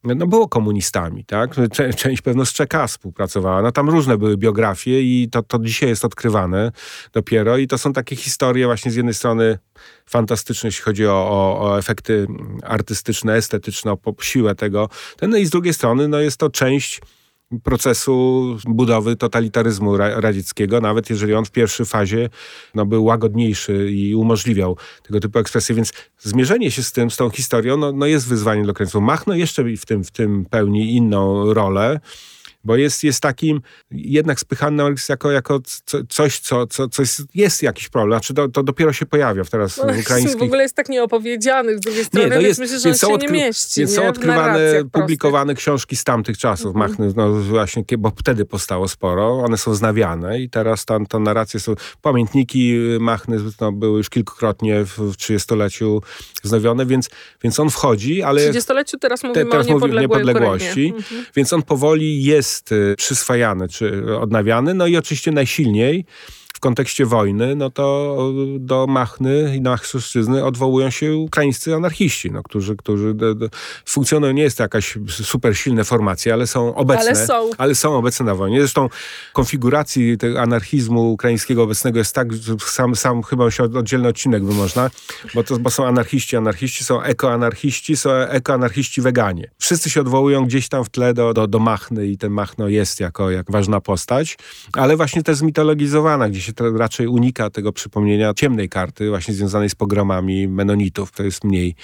[0.04, 1.50] no było komunistami, tak?
[1.96, 3.62] Część pewno z Czeka współpracowała.
[3.62, 6.72] No tam różne były biografie i to, to dzisiaj jest odkrywane
[7.12, 9.58] dopiero i to są takie historie właśnie z jednej strony
[10.06, 12.26] fantastyczne, jeśli chodzi o, o, o efekty
[12.62, 14.88] artystyczne, estetyczne, o siłę tego,
[15.22, 17.00] no i z drugiej strony no jest to część
[17.62, 22.28] procesu budowy totalitaryzmu radzieckiego, nawet jeżeli on w pierwszej fazie
[22.74, 25.74] no, był łagodniejszy i umożliwiał tego typu ekspresje.
[25.74, 29.02] Więc zmierzenie się z tym, z tą historią, no, no jest wyzwaniem dla Ukraińców.
[29.02, 32.00] Machno jeszcze w tym, w tym pełni inną rolę
[32.66, 33.60] bo jest, jest takim
[33.90, 35.60] jednak spychany jako, jako
[36.08, 38.18] coś, co, co, coś jest jakiś problem.
[38.18, 40.38] Znaczy to, to dopiero się pojawia teraz no, w ukraińskich...
[40.38, 43.10] w ogóle jest tak nieopowiedziany z drugiej strony, nie, no jest, myślę, że więc on
[43.10, 43.32] się odkry...
[43.32, 43.80] nie mieści.
[43.80, 43.96] Więc nie?
[43.96, 46.90] są odkrywane, publikowane książki z tamtych czasów, mhm.
[46.90, 51.60] Machny, no właśnie, bo wtedy powstało sporo, one są znawiane i teraz tam to narracje
[51.60, 51.74] są...
[52.02, 56.02] Pamiętniki Machny no, były już kilkukrotnie w trzydziestoleciu
[56.42, 57.10] wznowione, więc,
[57.42, 58.40] więc on wchodzi, ale...
[58.40, 61.24] W trzydziestoleciu teraz mówimy te, teraz o niepodległości, mhm.
[61.36, 64.74] więc on powoli jest jest y, przyswajany czy odnawiany.
[64.74, 66.04] No i oczywiście najsilniej
[66.56, 68.16] w kontekście wojny, no to
[68.58, 73.48] do Machny i na Machsuszczyzny odwołują się ukraińscy anarchiści, no, którzy, którzy do, do,
[73.86, 77.06] funkcjonują, nie jest to jakaś super silne formacje, ale są obecne.
[77.06, 77.50] Ale są.
[77.58, 78.60] ale są obecne na wojnie.
[78.60, 78.88] Zresztą
[79.32, 84.54] konfiguracji tego anarchizmu ukraińskiego obecnego jest tak, że sam, sam chyba się oddzielny odcinek by
[84.54, 84.90] można,
[85.34, 89.50] bo, to, bo są anarchiści, anarchiści, są ekoanarchiści, są ekoanarchiści weganie.
[89.58, 93.00] Wszyscy się odwołują gdzieś tam w tle do, do, do Machny i ten Machno jest
[93.00, 94.38] jako jak ważna postać,
[94.72, 99.74] ale właśnie też zmitologizowana, gdzieś się raczej unika tego przypomnienia ciemnej karty, właśnie związanej z
[99.74, 101.12] pogromami menonitów.
[101.12, 101.74] To jest mniej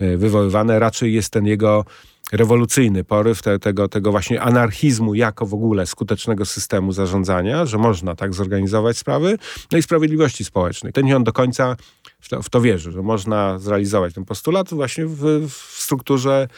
[0.00, 0.78] e, wywoływane.
[0.78, 1.84] Raczej jest ten jego
[2.32, 8.16] rewolucyjny poryw te, tego, tego właśnie anarchizmu jako w ogóle skutecznego systemu zarządzania, że można
[8.16, 9.38] tak zorganizować sprawy,
[9.72, 10.92] no i sprawiedliwości społecznej.
[10.92, 11.76] Ten on do końca
[12.20, 16.48] w to, w to wierzy, że można zrealizować ten postulat właśnie w, w strukturze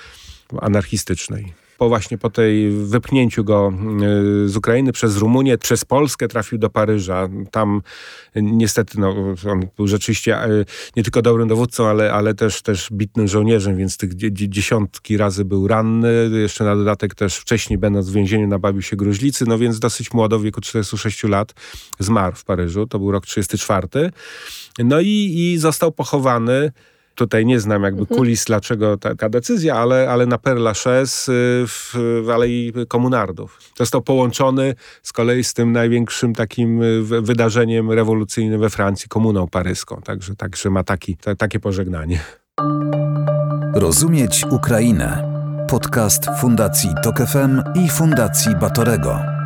[0.61, 3.73] anarchistycznej po właśnie po tej wypchnięciu go
[4.45, 7.29] y, z Ukrainy przez Rumunię, przez Polskę trafił do Paryża.
[7.51, 7.83] Tam
[8.35, 10.65] niestety no, on był rzeczywiście y,
[10.97, 15.69] nie tylko dobrym dowódcą, ale, ale też, też bitnym żołnierzem, więc tych dziesiątki razy był
[15.69, 16.31] ranny.
[16.43, 20.39] Jeszcze na dodatek też wcześniej będąc w więzieniu nabawił się gruźlicy, no więc dosyć młodo,
[20.39, 21.55] w wieku 46 lat
[21.99, 22.87] zmarł w Paryżu.
[22.87, 23.89] To był rok 34.
[24.79, 26.73] No i, i został pochowany
[27.15, 28.19] Tutaj nie znam jakby mhm.
[28.19, 31.95] kulis, dlaczego taka decyzja, ale, ale na Père Lachaise y, w,
[32.25, 33.59] w Alei Komunardów.
[33.79, 40.01] Został połączony z kolei z tym największym takim y, wydarzeniem rewolucyjnym we Francji, komuną paryską.
[40.05, 42.21] Także, także ma taki, ta, takie pożegnanie.
[43.75, 45.33] Rozumieć Ukrainę.
[45.69, 49.42] Podcast Fundacji Tok FM i Fundacji Batorego.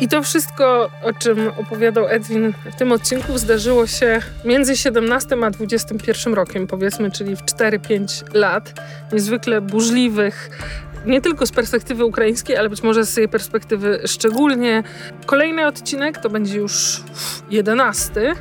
[0.00, 5.50] I to wszystko, o czym opowiadał Edwin w tym odcinku, zdarzyło się między 17 a
[5.50, 8.72] 21 rokiem, powiedzmy, czyli w 4-5 lat.
[9.12, 10.50] Niezwykle burzliwych,
[11.06, 14.82] nie tylko z perspektywy ukraińskiej, ale być może z jej perspektywy szczególnie.
[15.26, 17.02] Kolejny odcinek to będzie już
[17.50, 18.34] 11